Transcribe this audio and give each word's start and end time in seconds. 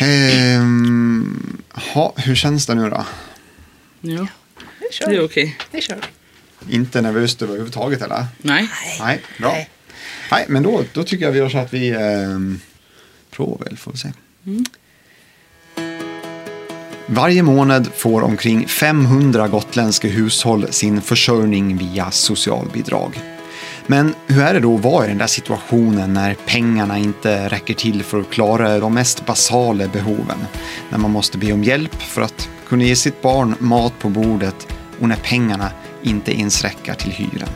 Ehm, 0.00 1.62
ha, 1.70 2.14
hur 2.16 2.34
känns 2.34 2.66
det 2.66 2.74
nu 2.74 2.90
då? 2.90 3.06
Ja, 4.00 4.26
kör. 4.92 5.10
det 5.10 5.16
är 5.16 5.24
okej. 5.24 5.56
Kör. 5.80 6.04
Inte 6.68 7.00
nervöst 7.00 7.42
överhuvudtaget 7.42 8.02
eller? 8.02 8.26
Nej. 8.38 8.68
Nej, 9.00 9.22
bra. 9.38 9.52
Nej. 9.52 9.70
Nej, 10.30 10.44
men 10.48 10.62
då, 10.62 10.84
då 10.92 11.04
tycker 11.04 11.24
jag 11.24 11.32
vi 11.32 11.38
gör 11.38 11.48
så 11.48 11.58
att 11.58 11.74
vi 11.74 11.90
ehm, 11.90 12.60
provar 13.30 13.64
väl, 13.64 13.76
får 13.76 13.92
vi 13.92 13.98
se. 13.98 14.12
Varje 17.06 17.42
månad 17.42 17.88
får 17.96 18.22
omkring 18.22 18.68
500 18.68 19.48
gotländska 19.48 20.08
hushåll 20.08 20.72
sin 20.72 21.02
försörjning 21.02 21.76
via 21.76 22.10
socialbidrag. 22.10 23.35
Men 23.86 24.14
hur 24.26 24.42
är 24.42 24.54
det 24.54 24.60
då 24.60 24.74
att 24.74 24.84
vara 24.84 25.04
i 25.04 25.08
den 25.08 25.18
där 25.18 25.26
situationen 25.26 26.14
när 26.14 26.34
pengarna 26.46 26.98
inte 26.98 27.48
räcker 27.48 27.74
till 27.74 28.02
för 28.02 28.20
att 28.20 28.30
klara 28.30 28.78
de 28.78 28.94
mest 28.94 29.26
basala 29.26 29.88
behoven? 29.88 30.38
När 30.90 30.98
man 30.98 31.10
måste 31.10 31.38
be 31.38 31.52
om 31.52 31.64
hjälp 31.64 32.02
för 32.02 32.22
att 32.22 32.48
kunna 32.68 32.84
ge 32.84 32.96
sitt 32.96 33.22
barn 33.22 33.54
mat 33.58 33.98
på 33.98 34.08
bordet 34.08 34.66
och 35.00 35.08
när 35.08 35.16
pengarna 35.16 35.70
inte 36.02 36.40
ens 36.40 36.62
räcker 36.62 36.94
till 36.94 37.12
hyran. 37.12 37.48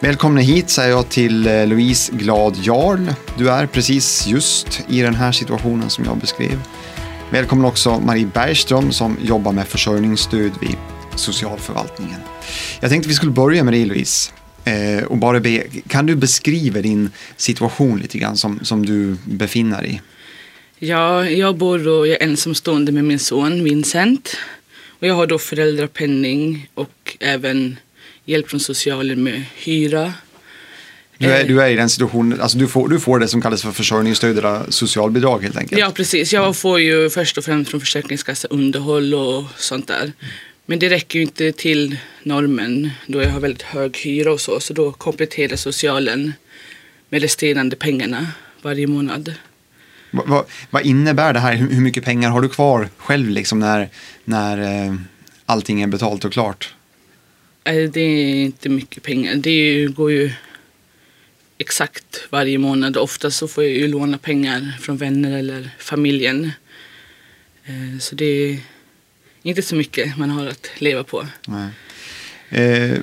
Välkomna 0.00 0.40
hit 0.40 0.70
säger 0.70 0.90
jag 0.90 1.08
till 1.08 1.46
eh, 1.46 1.66
Louise 1.66 2.12
Glad 2.12 2.56
Jarl. 2.56 3.06
Du 3.38 3.50
är 3.50 3.66
precis 3.66 4.26
just 4.26 4.84
i 4.88 5.02
den 5.02 5.14
här 5.14 5.32
situationen 5.32 5.90
som 5.90 6.04
jag 6.04 6.16
beskrev. 6.16 6.62
Välkommen 7.30 7.64
också 7.64 8.00
Marie 8.00 8.26
Bergström 8.26 8.92
som 8.92 9.16
jobbar 9.22 9.52
med 9.52 9.66
försörjningsstöd 9.66 10.52
vid 10.60 10.76
socialförvaltningen. 11.14 12.20
Jag 12.80 12.90
tänkte 12.90 13.08
vi 13.08 13.14
skulle 13.14 13.32
börja 13.32 13.64
med 13.64 13.74
dig 13.74 13.84
Louise. 13.84 14.32
Eh, 14.64 15.04
och 15.04 15.16
bara 15.18 15.40
be, 15.40 15.62
kan 15.88 16.06
du 16.06 16.14
beskriva 16.14 16.80
din 16.80 17.10
situation 17.36 17.98
lite 18.00 18.18
grann 18.18 18.36
som, 18.36 18.60
som 18.64 18.86
du 18.86 19.16
befinner 19.24 19.82
dig 19.82 19.90
i? 19.90 20.00
Ja, 20.86 21.28
jag 21.28 21.56
bor 21.56 21.88
och 21.88 22.08
jag 22.08 22.22
är 22.22 22.26
ensamstående 22.26 22.92
med 22.92 23.04
min 23.04 23.18
son 23.18 23.64
Vincent. 23.64 24.36
Och 24.88 25.06
jag 25.06 25.14
har 25.14 25.26
då 25.26 25.38
föräldrapenning 25.38 26.68
och 26.74 27.16
även 27.20 27.76
hjälp 28.24 28.50
från 28.50 28.60
socialen 28.60 29.22
med 29.22 29.42
hyra. 29.56 30.12
Du 31.18 31.26
är, 31.30 31.40
Eh. 31.40 31.46
du 31.46 31.62
är 31.62 31.68
i 31.70 31.76
den 31.76 31.88
situationen, 31.90 32.40
alltså 32.40 32.58
du 32.58 32.68
får, 32.68 32.88
du 32.88 33.00
får 33.00 33.18
det 33.18 33.28
som 33.28 33.42
kallas 33.42 33.62
för 33.62 33.72
försörjningsstöd 33.72 34.38
eller 34.38 34.60
socialbidrag 34.68 35.42
helt 35.42 35.56
enkelt. 35.56 35.80
Ja, 35.80 35.90
precis. 35.94 36.32
Jag 36.32 36.56
får 36.56 36.80
ju 36.80 37.10
först 37.10 37.38
och 37.38 37.44
främst 37.44 37.70
från 37.70 37.80
Försäkringskassan 37.80 38.50
underhåll 38.50 39.14
och 39.14 39.44
sånt 39.56 39.88
där. 39.88 40.12
Men 40.72 40.78
det 40.78 40.88
räcker 40.88 41.18
ju 41.18 41.22
inte 41.22 41.52
till 41.52 41.96
normen 42.22 42.90
då 43.06 43.22
jag 43.22 43.30
har 43.30 43.40
väldigt 43.40 43.62
hög 43.62 43.96
hyra 43.96 44.32
och 44.32 44.40
så. 44.40 44.60
Så 44.60 44.74
då 44.74 44.92
kompletterar 44.92 45.56
socialen 45.56 46.32
med 47.08 47.22
resterande 47.22 47.76
pengarna 47.76 48.26
varje 48.62 48.86
månad. 48.86 49.34
Vad, 50.10 50.28
vad, 50.28 50.44
vad 50.70 50.86
innebär 50.86 51.32
det 51.32 51.38
här? 51.40 51.54
Hur, 51.54 51.80
mycket 51.80 52.04
pengar 52.04 52.30
har 52.30 52.40
du 52.40 52.48
kvar 52.48 52.88
själv 52.96 53.30
liksom 53.30 53.58
när, 53.58 53.88
när 54.24 54.86
eh, 54.86 54.94
allting 55.46 55.82
är 55.82 55.86
betalt 55.86 56.24
och 56.24 56.32
klart? 56.32 56.74
Det 57.64 58.00
är 58.00 58.44
inte 58.44 58.68
mycket 58.68 59.02
pengar. 59.02 59.34
Det 59.34 59.86
går 59.86 60.12
ju 60.12 60.32
exakt 61.58 62.26
varje 62.30 62.58
månad. 62.58 62.96
Ofta 62.96 63.30
så 63.30 63.48
får 63.48 63.64
jag 63.64 63.72
ju 63.72 63.88
låna 63.88 64.18
pengar 64.18 64.78
från 64.80 64.96
vänner 64.96 65.38
eller 65.38 65.70
familjen. 65.78 66.52
Eh, 67.64 67.98
Så 68.00 68.14
det 68.14 68.60
inte 69.42 69.62
så 69.62 69.74
mycket 69.74 70.16
man 70.16 70.30
har 70.30 70.46
att 70.46 70.70
leva 70.78 71.04
på. 71.04 71.26
Nej. 71.46 71.68
Eh, 72.52 72.98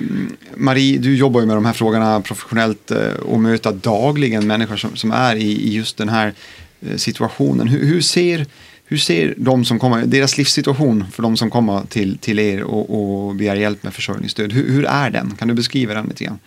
Marie, 0.56 0.98
du 0.98 1.16
jobbar 1.16 1.40
ju 1.40 1.46
med 1.46 1.56
de 1.56 1.64
här 1.64 1.72
frågorna 1.72 2.20
professionellt 2.20 2.90
eh, 2.90 3.12
och 3.12 3.40
möter 3.40 3.72
dagligen 3.72 4.46
människor 4.46 4.76
som, 4.76 4.96
som 4.96 5.10
är 5.10 5.36
i, 5.36 5.52
i 5.52 5.74
just 5.74 5.96
den 5.96 6.08
här 6.08 6.34
eh, 6.80 6.96
situationen. 6.96 7.68
Hur, 7.68 7.86
hur, 7.86 8.00
ser, 8.00 8.46
hur 8.84 8.96
ser 8.96 9.34
de 9.36 9.64
som 9.64 9.78
kommer, 9.78 10.06
deras 10.06 10.38
livssituation 10.38 11.04
för 11.12 11.22
de 11.22 11.36
som 11.36 11.50
kommer 11.50 11.82
till, 11.86 12.18
till 12.18 12.38
er 12.38 12.62
och, 12.62 13.26
och 13.26 13.34
begär 13.34 13.56
hjälp 13.56 13.82
med 13.82 13.94
försörjningsstöd, 13.94 14.52
hur, 14.52 14.70
hur 14.72 14.84
är 14.84 15.10
den? 15.10 15.36
Kan 15.36 15.48
du 15.48 15.54
beskriva 15.54 15.94
den 15.94 16.06
lite 16.06 16.24
grann? 16.24 16.38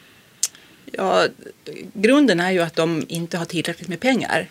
Ja, 0.91 1.27
grunden 1.93 2.39
är 2.39 2.51
ju 2.51 2.61
att 2.61 2.75
de 2.75 3.05
inte 3.07 3.37
har 3.37 3.45
tillräckligt 3.45 3.89
med 3.89 3.99
pengar. 3.99 4.49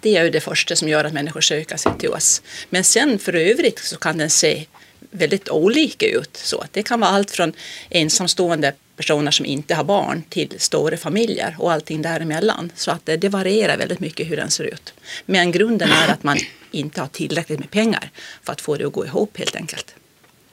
Det 0.00 0.16
är 0.16 0.24
ju 0.24 0.30
det 0.30 0.40
första 0.40 0.76
som 0.76 0.88
gör 0.88 1.04
att 1.04 1.12
människor 1.12 1.40
söker 1.40 1.76
sig 1.76 1.92
till 1.98 2.08
oss. 2.08 2.42
Men 2.70 2.84
sen 2.84 3.18
för 3.18 3.34
övrigt 3.34 3.78
så 3.78 3.96
kan 3.96 4.18
den 4.18 4.30
se 4.30 4.66
väldigt 5.10 5.48
olika 5.48 6.06
ut. 6.06 6.36
Så 6.36 6.58
att 6.58 6.72
det 6.72 6.82
kan 6.82 7.00
vara 7.00 7.10
allt 7.10 7.30
från 7.30 7.52
ensamstående 7.90 8.72
personer 8.96 9.30
som 9.30 9.46
inte 9.46 9.74
har 9.74 9.84
barn 9.84 10.22
till 10.28 10.54
stora 10.58 10.96
familjer 10.96 11.56
och 11.58 11.72
allting 11.72 12.02
däremellan. 12.02 12.72
Så 12.74 12.90
att 12.90 13.06
det, 13.06 13.16
det 13.16 13.28
varierar 13.28 13.76
väldigt 13.76 14.00
mycket 14.00 14.30
hur 14.30 14.36
den 14.36 14.50
ser 14.50 14.64
ut. 14.64 14.94
Men 15.26 15.52
grunden 15.52 15.90
är 15.90 16.12
att 16.12 16.22
man 16.22 16.38
inte 16.70 17.00
har 17.00 17.08
tillräckligt 17.08 17.58
med 17.58 17.70
pengar 17.70 18.10
för 18.42 18.52
att 18.52 18.60
få 18.60 18.76
det 18.76 18.86
att 18.86 18.92
gå 18.92 19.06
ihop 19.06 19.38
helt 19.38 19.56
enkelt. 19.56 19.94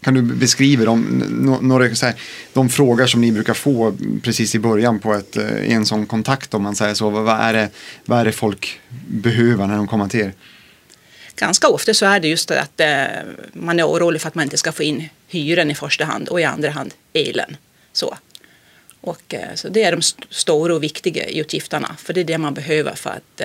Kan 0.02 0.14
du 0.14 0.22
beskriva 0.22 0.86
de, 0.86 1.02
nå- 1.30 1.62
några, 1.62 1.96
så 1.96 2.06
här, 2.06 2.16
de 2.54 2.70
frågor 2.70 3.08
som 3.08 3.22
ni 3.22 3.32
brukar 3.32 3.54
få 3.54 3.98
precis 4.24 4.56
i 4.56 4.60
början 4.60 5.00
på 5.00 5.14
ett, 5.14 5.38
eh, 5.38 5.72
en 5.74 5.86
sån 5.86 6.06
kontakt 6.06 6.54
om 6.54 6.64
man 6.64 6.76
säger 6.76 6.94
så? 6.94 7.10
Vad 7.10 7.40
är 7.42 7.54
det, 7.54 7.70
vad 8.06 8.20
är 8.20 8.26
det 8.26 8.32
folk 8.32 8.80
behöver 9.08 9.68
när 9.68 9.76
de 9.78 9.88
kommer 9.88 10.08
till 10.08 10.20
er? 10.20 10.34
Ganska 11.36 11.68
ofta 11.68 11.94
så 11.94 12.06
är 12.06 12.20
det 12.20 12.28
just 12.28 12.48
det 12.50 12.62
att 12.62 12.80
eh, 12.80 13.24
man 13.54 13.80
är 13.80 13.84
orolig 13.88 14.22
för 14.22 14.28
att 14.28 14.36
man 14.36 14.44
inte 14.44 14.58
ska 14.58 14.72
få 14.72 14.84
in 14.84 15.09
hyran 15.28 15.72
i 15.72 15.76
första 15.76 16.06
hand 16.06 16.28
och 16.30 16.42
i 16.42 16.44
andra 16.44 16.70
hand 16.72 16.94
elen. 17.14 17.58
Så. 17.94 18.18
Och, 19.02 19.34
eh, 19.34 19.56
så 19.56 19.70
det 19.70 19.84
är 19.84 19.92
de 19.92 20.00
st- 20.00 20.24
stora 20.30 20.76
och 20.76 20.84
viktiga 20.84 21.26
utgifterna 21.30 21.96
för 22.00 22.14
det 22.14 22.20
är 22.22 22.26
det 22.26 22.38
man 22.38 22.54
behöver 22.54 22.96
för 22.96 23.09
att, 23.09 23.42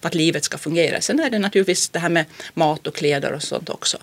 för 0.00 0.08
att 0.08 0.14
livet 0.14 0.44
ska 0.44 0.58
fungera. 0.58 1.00
Sen 1.00 1.20
är 1.20 1.30
det 1.30 1.38
naturligtvis 1.38 1.88
det 1.88 1.98
här 1.98 2.08
med 2.08 2.24
mat 2.54 2.86
och 2.86 2.94
kläder 2.94 3.32
och 3.32 3.42
sånt 3.42 3.68
också. 3.68 3.98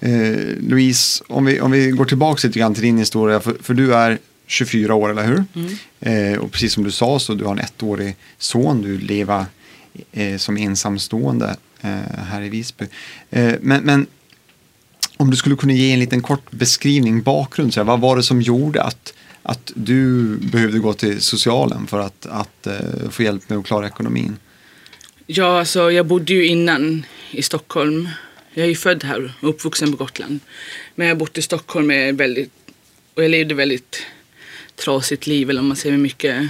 Eh, 0.00 0.36
Louise, 0.60 1.24
om 1.28 1.44
vi, 1.44 1.60
om 1.60 1.70
vi 1.70 1.90
går 1.90 2.04
tillbaka 2.04 2.46
lite 2.46 2.58
grann 2.58 2.74
till 2.74 2.82
din 2.82 2.98
historia, 2.98 3.40
för, 3.40 3.56
för 3.62 3.74
du 3.74 3.94
är 3.94 4.18
24 4.46 4.94
år, 4.94 5.10
eller 5.10 5.24
hur? 5.26 5.44
Eh, 6.00 6.38
och 6.38 6.52
precis 6.52 6.72
som 6.72 6.84
du 6.84 6.90
sa 6.90 7.18
så 7.18 7.34
du 7.34 7.44
har 7.44 7.52
en 7.52 7.58
ettårig 7.58 8.16
son, 8.38 8.82
du 8.82 8.98
lever 8.98 9.44
eh, 10.12 10.36
som 10.36 10.56
ensamstående 10.56 11.56
eh, 11.80 12.24
här 12.30 12.42
i 12.42 12.48
Visby. 12.48 12.84
Eh, 13.30 13.54
men, 13.60 13.82
men 13.82 14.06
om 15.16 15.30
du 15.30 15.36
skulle 15.36 15.56
kunna 15.56 15.72
ge 15.72 15.92
en 15.92 15.98
liten 15.98 16.22
kort 16.22 16.50
beskrivning, 16.50 17.22
bakgrund, 17.22 17.74
så 17.74 17.80
här, 17.80 17.84
vad 17.84 18.00
var 18.00 18.16
det 18.16 18.22
som 18.22 18.42
gjorde 18.42 18.82
att, 18.82 19.14
att 19.42 19.72
du 19.74 20.24
behövde 20.36 20.78
gå 20.78 20.92
till 20.92 21.20
socialen 21.20 21.86
för 21.86 22.00
att, 22.00 22.26
att 22.26 22.66
eh, 22.66 23.10
få 23.10 23.22
hjälp 23.22 23.48
med 23.48 23.58
att 23.58 23.66
klara 23.66 23.86
ekonomin? 23.86 24.36
Ja, 25.26 25.58
alltså 25.58 25.90
jag 25.90 26.06
bodde 26.06 26.34
ju 26.34 26.46
innan 26.46 27.06
i 27.30 27.42
Stockholm. 27.42 28.08
Jag 28.58 28.64
är 28.64 28.68
ju 28.68 28.74
född 28.76 29.04
här 29.04 29.32
och 29.40 29.48
uppvuxen 29.48 29.90
på 29.90 29.96
Gotland. 29.96 30.40
Men 30.94 31.06
jag 31.06 31.14
har 31.14 31.18
bott 31.18 31.38
i 31.38 31.42
Stockholm 31.42 31.86
med 31.86 32.16
väldigt, 32.16 32.50
och 33.14 33.24
jag 33.24 33.30
levde 33.30 33.54
väldigt 33.54 34.06
trasigt 34.76 35.26
liv, 35.26 35.50
eller 35.50 35.60
om 35.60 35.66
man 35.66 35.76
säger 35.76 35.92
med 35.92 36.02
mycket 36.02 36.48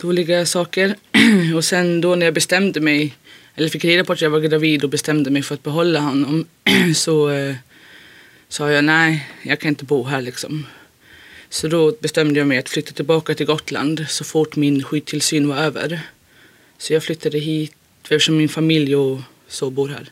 dåliga 0.00 0.46
saker. 0.46 0.94
och 1.56 1.64
sen 1.64 2.00
då 2.00 2.14
när 2.14 2.26
jag 2.26 2.34
bestämde 2.34 2.80
mig, 2.80 3.14
eller 3.54 3.68
fick 3.68 3.84
reda 3.84 4.04
på 4.04 4.12
att 4.12 4.20
jag 4.20 4.30
var 4.30 4.40
gravid 4.40 4.84
och 4.84 4.90
bestämde 4.90 5.30
mig 5.30 5.42
för 5.42 5.54
att 5.54 5.62
behålla 5.62 6.00
honom, 6.00 6.46
så 6.94 7.30
eh, 7.30 7.54
sa 8.48 8.70
jag 8.70 8.84
nej, 8.84 9.28
jag 9.42 9.60
kan 9.60 9.68
inte 9.68 9.84
bo 9.84 10.04
här 10.04 10.22
liksom. 10.22 10.66
Så 11.48 11.68
då 11.68 11.92
bestämde 12.00 12.40
jag 12.40 12.46
mig 12.46 12.58
att 12.58 12.68
flytta 12.68 12.92
tillbaka 12.92 13.34
till 13.34 13.46
Gotland 13.46 14.06
så 14.08 14.24
fort 14.24 14.56
min 14.56 14.82
skyddstillsyn 14.82 15.48
var 15.48 15.56
över. 15.56 16.00
Så 16.78 16.92
jag 16.92 17.02
flyttade 17.02 17.38
hit 17.38 17.72
eftersom 18.02 18.36
min 18.36 18.48
familj 18.48 18.96
och 18.96 19.20
så 19.48 19.70
bor 19.70 19.88
här 19.88 20.10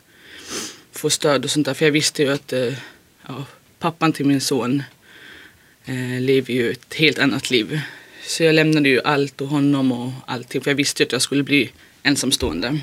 få 0.99 1.09
stöd 1.09 1.45
och 1.45 1.51
sånt 1.51 1.65
där. 1.65 1.73
För 1.73 1.85
jag 1.85 1.91
visste 1.91 2.23
ju 2.23 2.31
att 2.31 2.53
eh, 2.53 2.73
ja, 3.27 3.45
pappan 3.79 4.13
till 4.13 4.25
min 4.25 4.41
son 4.41 4.83
eh, 5.85 6.21
lever 6.21 6.53
ju 6.53 6.71
ett 6.71 6.93
helt 6.93 7.19
annat 7.19 7.51
liv. 7.51 7.81
Så 8.23 8.43
jag 8.43 8.55
lämnade 8.55 8.89
ju 8.89 9.01
allt 9.01 9.41
och 9.41 9.47
honom 9.47 9.91
och 9.91 10.11
allting. 10.27 10.61
För 10.61 10.71
jag 10.71 10.75
visste 10.75 11.03
ju 11.03 11.05
att 11.05 11.11
jag 11.11 11.21
skulle 11.21 11.43
bli 11.43 11.71
ensamstående. 12.03 12.79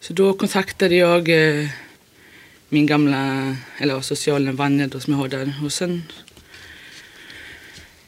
Så 0.00 0.12
då 0.12 0.32
kontaktade 0.32 0.94
jag 0.94 1.28
eh, 1.28 1.68
min 2.68 2.86
gamla, 2.86 3.56
eller 3.78 4.00
socialen 4.00 4.56
Vanja 4.56 4.86
då 4.86 5.00
som 5.00 5.12
jag 5.12 5.20
har 5.20 5.28
där. 5.28 5.54
Och 5.64 5.72
sen 5.72 6.02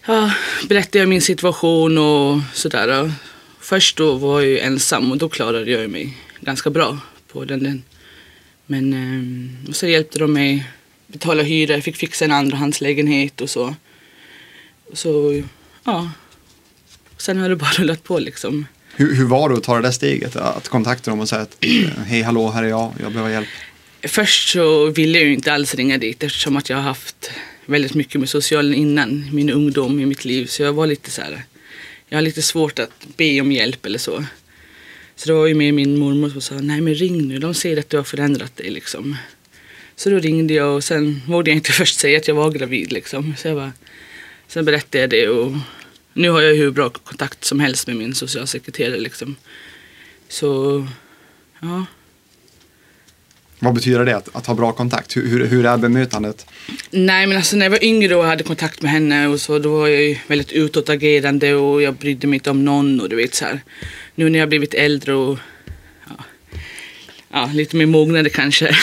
ja, 0.06 0.32
berättade 0.68 0.98
jag 0.98 1.08
min 1.08 1.22
situation 1.22 1.98
och 1.98 2.40
sådär. 2.54 3.12
Först 3.60 3.96
då 3.96 4.14
var 4.14 4.40
jag 4.40 4.50
ju 4.50 4.58
ensam 4.58 5.12
och 5.12 5.18
då 5.18 5.28
klarade 5.28 5.70
jag 5.70 5.90
mig 5.90 6.16
ganska 6.40 6.70
bra 6.70 6.98
på 7.32 7.44
den. 7.44 7.62
den. 7.62 7.82
Men 8.70 8.92
eh, 8.92 9.68
och 9.68 9.76
så 9.76 9.86
hjälpte 9.86 10.18
de 10.18 10.32
mig 10.32 10.66
betala 11.06 11.42
hyra, 11.42 11.74
jag 11.74 11.84
fick 11.84 11.96
fixa 11.96 12.24
en 12.24 12.32
andrahandslägenhet 12.32 13.40
och 13.40 13.50
så. 13.50 13.74
Och 14.90 14.98
så, 14.98 15.42
ja. 15.84 16.10
Sen 17.16 17.38
har 17.38 17.48
det 17.48 17.56
bara 17.56 17.70
rullat 17.70 18.04
på 18.04 18.18
liksom. 18.18 18.66
Hur, 18.96 19.14
hur 19.14 19.24
var 19.24 19.48
det 19.48 19.54
att 19.54 19.64
ta 19.64 19.76
det 19.76 19.82
där 19.82 19.90
steget? 19.90 20.36
Att 20.36 20.68
kontakta 20.68 21.10
dem 21.10 21.20
och 21.20 21.28
säga 21.28 21.42
att 21.42 21.56
hej 22.06 22.22
hallå, 22.22 22.50
här 22.50 22.62
är 22.62 22.68
jag, 22.68 22.92
jag 23.00 23.12
behöver 23.12 23.30
hjälp. 23.30 23.48
Först 24.02 24.48
så 24.48 24.86
ville 24.86 25.18
jag 25.18 25.28
ju 25.28 25.34
inte 25.34 25.52
alls 25.52 25.74
ringa 25.74 25.98
dit 25.98 26.22
eftersom 26.22 26.56
att 26.56 26.70
jag 26.70 26.76
har 26.76 26.82
haft 26.82 27.30
väldigt 27.66 27.94
mycket 27.94 28.20
med 28.20 28.28
socialen 28.28 28.74
innan 28.74 29.28
min 29.32 29.50
ungdom 29.50 30.00
i 30.00 30.06
mitt 30.06 30.24
liv. 30.24 30.46
Så 30.46 30.62
jag 30.62 30.72
var 30.72 30.86
lite 30.86 31.10
så 31.10 31.22
här, 31.22 31.44
jag 32.08 32.16
har 32.16 32.22
lite 32.22 32.42
svårt 32.42 32.78
att 32.78 32.90
be 33.16 33.40
om 33.40 33.52
hjälp 33.52 33.86
eller 33.86 33.98
så. 33.98 34.24
Så 35.18 35.28
det 35.28 35.34
var 35.34 35.46
ju 35.46 35.54
med 35.54 35.74
min 35.74 35.98
mormor 35.98 36.30
som 36.30 36.40
sa, 36.40 36.54
nej 36.54 36.80
men 36.80 36.94
ring 36.94 37.28
nu, 37.28 37.38
de 37.38 37.54
säger 37.54 37.78
att 37.78 37.90
du 37.90 37.96
har 37.96 38.04
förändrat 38.04 38.56
dig 38.56 38.70
liksom. 38.70 39.16
Så 39.96 40.10
då 40.10 40.18
ringde 40.18 40.54
jag 40.54 40.76
och 40.76 40.84
sen 40.84 41.22
vågade 41.26 41.50
jag 41.50 41.56
inte 41.56 41.72
först 41.72 42.00
säga 42.00 42.18
att 42.18 42.28
jag 42.28 42.34
var 42.34 42.50
gravid 42.50 42.92
liksom. 42.92 43.34
Så 43.38 43.48
jag 43.48 43.56
bara, 43.56 43.72
sen 44.48 44.64
berättade 44.64 44.98
jag 44.98 45.10
det 45.10 45.28
och 45.28 45.52
nu 46.12 46.30
har 46.30 46.40
jag 46.40 46.54
hur 46.54 46.70
bra 46.70 46.90
kontakt 46.90 47.44
som 47.44 47.60
helst 47.60 47.86
med 47.86 47.96
min 47.96 48.14
socialsekreterare 48.14 49.00
liksom. 49.00 49.36
Så, 50.28 50.86
ja. 51.60 51.86
Vad 53.58 53.74
betyder 53.74 54.04
det 54.04 54.16
att, 54.16 54.36
att 54.36 54.46
ha 54.46 54.54
bra 54.54 54.72
kontakt? 54.72 55.16
Hur, 55.16 55.28
hur, 55.28 55.46
hur 55.46 55.66
är 55.66 55.76
bemötandet? 55.76 56.46
Nej 56.90 57.26
men 57.26 57.36
alltså 57.36 57.56
när 57.56 57.66
jag 57.66 57.70
var 57.70 57.84
yngre 57.84 58.14
och 58.14 58.24
hade 58.24 58.44
kontakt 58.44 58.82
med 58.82 58.90
henne 58.90 59.28
och 59.28 59.40
så 59.40 59.58
då 59.58 59.78
var 59.78 59.88
jag 59.88 60.02
ju 60.02 60.16
väldigt 60.26 60.52
utåtagerande 60.52 61.54
och 61.54 61.82
jag 61.82 61.94
brydde 61.94 62.26
mig 62.26 62.36
inte 62.36 62.50
om 62.50 62.64
någon 62.64 63.00
och 63.00 63.08
du 63.08 63.16
vet 63.16 63.34
så 63.34 63.44
här. 63.44 63.60
Nu 64.18 64.30
när 64.30 64.38
jag 64.38 64.48
blivit 64.48 64.74
äldre 64.74 65.14
och 65.14 65.38
ja, 66.08 66.24
ja 67.30 67.50
lite 67.54 67.76
mer 67.76 67.86
mognare 67.86 68.28
kanske. 68.28 68.76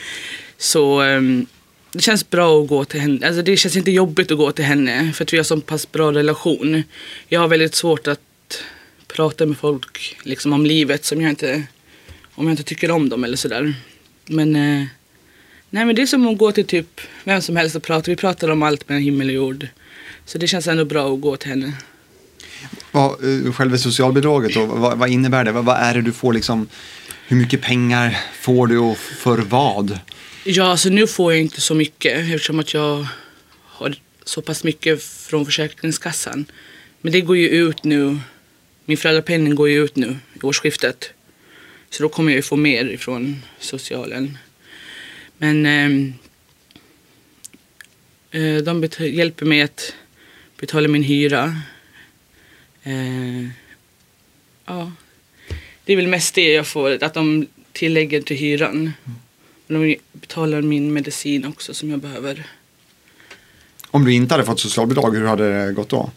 så 0.58 1.02
um, 1.02 1.46
det 1.92 2.02
känns 2.02 2.30
bra 2.30 2.62
att 2.62 2.68
gå 2.68 2.84
till 2.84 3.00
henne. 3.00 3.26
Alltså 3.26 3.42
det 3.42 3.56
känns 3.56 3.76
inte 3.76 3.90
jobbigt 3.90 4.30
att 4.30 4.38
gå 4.38 4.52
till 4.52 4.64
henne 4.64 5.12
för 5.12 5.24
att 5.24 5.32
vi 5.32 5.36
har 5.36 5.44
så 5.44 5.60
pass 5.60 5.92
bra 5.92 6.12
relation. 6.12 6.82
Jag 7.28 7.40
har 7.40 7.48
väldigt 7.48 7.74
svårt 7.74 8.06
att 8.06 8.64
prata 9.06 9.46
med 9.46 9.58
folk 9.58 10.16
liksom 10.22 10.52
om 10.52 10.66
livet 10.66 11.04
som 11.04 11.20
jag 11.20 11.30
inte, 11.30 11.62
om 12.34 12.44
jag 12.44 12.52
inte 12.52 12.62
tycker 12.62 12.90
om 12.90 13.08
dem 13.08 13.24
eller 13.24 13.36
sådär. 13.36 13.74
Men, 14.26 14.56
eh, 14.56 14.86
nej, 15.70 15.84
men 15.84 15.94
det 15.94 16.02
är 16.02 16.06
som 16.06 16.28
att 16.28 16.38
gå 16.38 16.52
till 16.52 16.66
typ 16.66 17.00
vem 17.24 17.42
som 17.42 17.56
helst 17.56 17.76
och 17.76 17.82
prata. 17.82 18.10
Vi 18.10 18.16
pratar 18.16 18.48
om 18.48 18.62
allt 18.62 18.88
mellan 18.88 19.02
himmel 19.02 19.28
och 19.28 19.34
jord. 19.34 19.66
Så 20.24 20.38
det 20.38 20.46
känns 20.46 20.68
ändå 20.68 20.84
bra 20.84 21.14
att 21.14 21.20
gå 21.20 21.36
till 21.36 21.50
henne. 21.50 21.72
Vad, 22.96 23.46
eh, 23.46 23.52
själva 23.52 23.78
socialbidraget 23.78 24.54
då, 24.54 24.66
vad, 24.66 24.98
vad 24.98 25.08
innebär 25.08 25.44
det? 25.44 25.52
Vad, 25.52 25.64
vad, 25.64 25.76
är 25.76 25.94
det 25.94 26.02
du 26.02 26.12
får 26.12 26.32
liksom? 26.32 26.68
Hur 27.26 27.36
mycket 27.36 27.60
pengar 27.62 28.18
får 28.40 28.66
du 28.66 28.78
och 28.78 28.98
för 28.98 29.38
vad? 29.38 29.98
Ja, 30.44 30.64
alltså 30.64 30.88
nu 30.88 31.06
får 31.06 31.32
jag 31.32 31.40
inte 31.40 31.60
så 31.60 31.74
mycket 31.74 32.18
eftersom 32.18 32.58
att 32.58 32.74
jag 32.74 33.06
har 33.64 33.94
så 34.24 34.42
pass 34.42 34.64
mycket 34.64 35.02
från 35.02 35.44
Försäkringskassan. 35.44 36.44
Men 37.00 37.12
det 37.12 37.20
går 37.20 37.36
ju 37.36 37.48
ut 37.48 37.84
nu. 37.84 38.18
Min 38.84 38.96
föräldrapenning 38.96 39.54
går 39.54 39.68
ju 39.68 39.84
ut 39.84 39.96
nu 39.96 40.16
i 40.34 40.38
årsskiftet. 40.42 41.10
Så 41.90 42.02
då 42.02 42.08
kommer 42.08 42.32
jag 42.32 42.36
ju 42.36 42.42
få 42.42 42.56
mer 42.56 42.84
ifrån 42.84 43.42
socialen. 43.60 44.38
Men 45.38 45.66
ehm, 45.66 46.14
eh 48.30 48.56
de 48.56 48.88
hjälper 48.98 49.46
mig 49.46 49.62
att 49.62 49.94
betala 50.60 50.88
min 50.88 51.02
hyra. 51.02 51.60
Eh, 52.86 53.48
ja, 54.66 54.92
det 55.84 55.92
är 55.92 55.96
väl 55.96 56.06
mest 56.06 56.34
det 56.34 56.52
jag 56.52 56.66
får, 56.66 57.04
att 57.04 57.14
de 57.14 57.46
tillägger 57.72 58.20
till 58.20 58.36
hyran. 58.36 58.92
De 59.66 59.96
betalar 60.12 60.62
min 60.62 60.92
medicin 60.92 61.46
också 61.46 61.74
som 61.74 61.90
jag 61.90 62.00
behöver. 62.00 62.46
Om 63.90 64.04
du 64.04 64.12
inte 64.12 64.34
hade 64.34 64.44
fått 64.44 64.60
socialbidrag, 64.60 65.16
hur 65.16 65.26
hade 65.26 65.66
det 65.66 65.72
gått 65.72 65.88
då? 65.88 66.10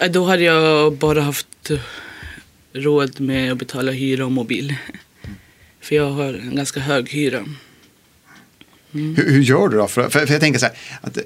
Eh, 0.00 0.10
då 0.10 0.24
hade 0.24 0.42
jag 0.42 0.92
bara 0.92 1.20
haft 1.20 1.70
råd 2.72 3.20
med 3.20 3.52
att 3.52 3.58
betala 3.58 3.92
hyra 3.92 4.24
och 4.24 4.32
mobil. 4.32 4.74
För 5.80 5.96
jag 5.96 6.10
har 6.10 6.34
en 6.34 6.56
ganska 6.56 6.80
hög 6.80 7.08
hyra. 7.08 7.38
Mm. 8.94 9.16
Hur, 9.16 9.30
hur, 9.30 9.42
gör 9.42 9.68
du 9.68 9.76
då? 9.76 9.88
För, 9.88 10.08
för, 10.08 10.26
för 10.26 10.34
jag 10.34 10.40
tänker 10.40 10.58
så 10.58 10.66
här, 10.66 10.76
att 11.00 11.18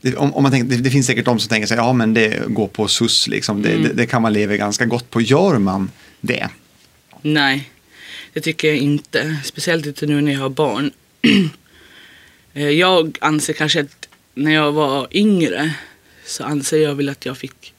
det, 0.00 0.16
om, 0.16 0.34
om, 0.34 0.42
man 0.42 0.52
tänker, 0.52 0.76
det, 0.76 0.82
det, 0.82 0.90
finns 0.90 1.06
säkert 1.06 1.24
de 1.24 1.38
som 1.38 1.48
tänker 1.48 1.68
här, 1.68 1.76
ja 1.76 1.92
men 1.92 2.14
det 2.14 2.42
går 2.48 2.68
på 2.68 2.88
SUS, 2.88 3.28
liksom. 3.28 3.62
Det, 3.62 3.72
mm. 3.72 3.90
det, 3.94 4.06
kan 4.06 4.22
man 4.22 4.32
leva 4.32 4.56
ganska 4.56 4.84
gott 4.84 5.10
på. 5.10 5.20
Gör 5.20 5.58
man 5.58 5.90
det? 6.20 6.48
Nej, 7.22 7.70
det 8.32 8.40
tycker 8.40 8.68
jag 8.68 8.76
inte. 8.76 9.36
Speciellt 9.44 9.86
inte 9.86 10.06
nu 10.06 10.20
när 10.20 10.32
jag 10.32 10.40
har 10.40 10.48
barn. 10.48 10.90
Eh, 12.54 12.70
jag 12.70 13.18
anser 13.20 13.52
kanske 13.52 13.80
att 13.80 14.08
när 14.34 14.52
jag 14.52 14.72
var 14.72 15.08
yngre 15.10 15.74
så 16.26 16.44
anser 16.44 16.78
jag 16.78 16.94
väl 16.94 17.08
att 17.08 17.26
jag 17.26 17.36
fick 17.36 17.74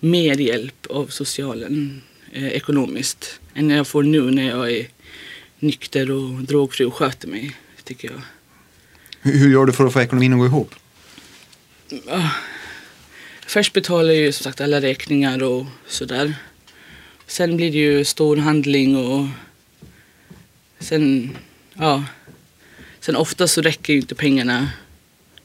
mer 0.00 0.36
hjälp 0.40 0.86
av 0.90 1.06
socialen 1.06 2.02
eh, 2.32 2.46
ekonomiskt 2.46 3.40
än 3.54 3.70
jag 3.70 3.86
får 3.86 4.02
nu 4.02 4.30
när 4.30 4.48
jag 4.48 4.72
är 4.72 4.86
nykter 5.58 6.10
och 6.10 6.30
drogfri 6.30 6.84
och 6.84 6.94
sköter 6.94 7.28
mig, 7.28 7.56
tycker 7.84 8.10
jag. 8.10 8.20
Hur, 9.20 9.38
hur 9.38 9.52
gör 9.52 9.66
du 9.66 9.72
för 9.72 9.86
att 9.86 9.92
få 9.92 10.00
ekonomin 10.00 10.32
att 10.32 10.38
gå 10.38 10.46
ihop? 10.46 10.74
Först 13.46 13.72
betalar 13.72 14.08
jag 14.08 14.16
ju 14.16 14.32
som 14.32 14.44
sagt 14.44 14.60
alla 14.60 14.80
räkningar 14.80 15.42
och 15.42 15.66
sådär. 15.86 16.34
Sen 17.26 17.56
blir 17.56 17.72
det 17.72 17.78
ju 17.78 18.04
storhandling 18.04 18.96
och 18.96 19.26
sen, 20.78 21.36
ja. 21.74 22.04
Sen 23.00 23.16
ofta 23.16 23.48
så 23.48 23.62
räcker 23.62 23.92
ju 23.92 23.98
inte 23.98 24.14
pengarna 24.14 24.70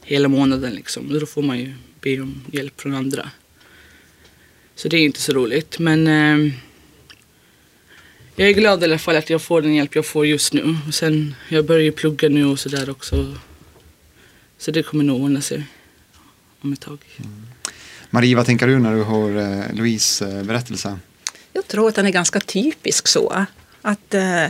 hela 0.04 0.28
månaden 0.28 0.74
liksom. 0.74 1.20
Då 1.20 1.26
får 1.26 1.42
man 1.42 1.60
ju 1.60 1.74
be 2.02 2.22
om 2.22 2.42
hjälp 2.52 2.82
från 2.82 2.96
andra. 2.96 3.32
Så 4.76 4.88
det 4.88 4.98
är 4.98 5.02
inte 5.02 5.22
så 5.22 5.34
roligt. 5.34 5.80
Men 5.80 6.08
eh, 6.08 6.54
jag 8.36 8.50
är 8.50 8.54
glad 8.54 8.82
i 8.82 8.86
alla 8.86 9.00
fall 9.00 9.16
att 9.16 9.30
jag 9.30 9.42
får 9.42 9.62
den 9.62 9.76
hjälp 9.76 9.96
jag 9.96 10.06
får 10.06 10.26
just 10.26 10.54
nu. 10.54 10.78
Och 10.88 10.94
sen, 10.94 11.36
jag 11.50 11.66
börjar 11.66 11.84
ju 11.84 11.92
plugga 11.92 12.30
nu 12.30 12.46
och 12.46 12.60
sådär 12.60 12.90
också. 12.90 13.36
Så 14.58 14.72
det 14.72 14.84
kommer 14.84 15.04
nog 15.04 15.24
ordna 15.24 15.42
sig 15.42 15.64
om 16.62 16.74
ett 16.74 16.80
tag. 16.80 17.00
Mm. 17.18 17.48
Marie, 18.10 18.36
vad 18.36 18.46
tänker 18.46 18.68
du 18.68 18.80
när 18.80 18.96
du 18.96 19.04
hör 19.04 19.38
eh, 19.38 19.76
Louise 19.76 20.28
eh, 20.28 20.44
berättelse? 20.44 21.00
Jag 21.54 21.68
tror 21.68 21.90
att 21.90 21.96
den 21.96 22.06
är 22.06 22.12
ganska 22.12 22.40
typisk 22.40 23.08
så. 23.08 23.46
Att, 23.82 24.14
eh, 24.14 24.46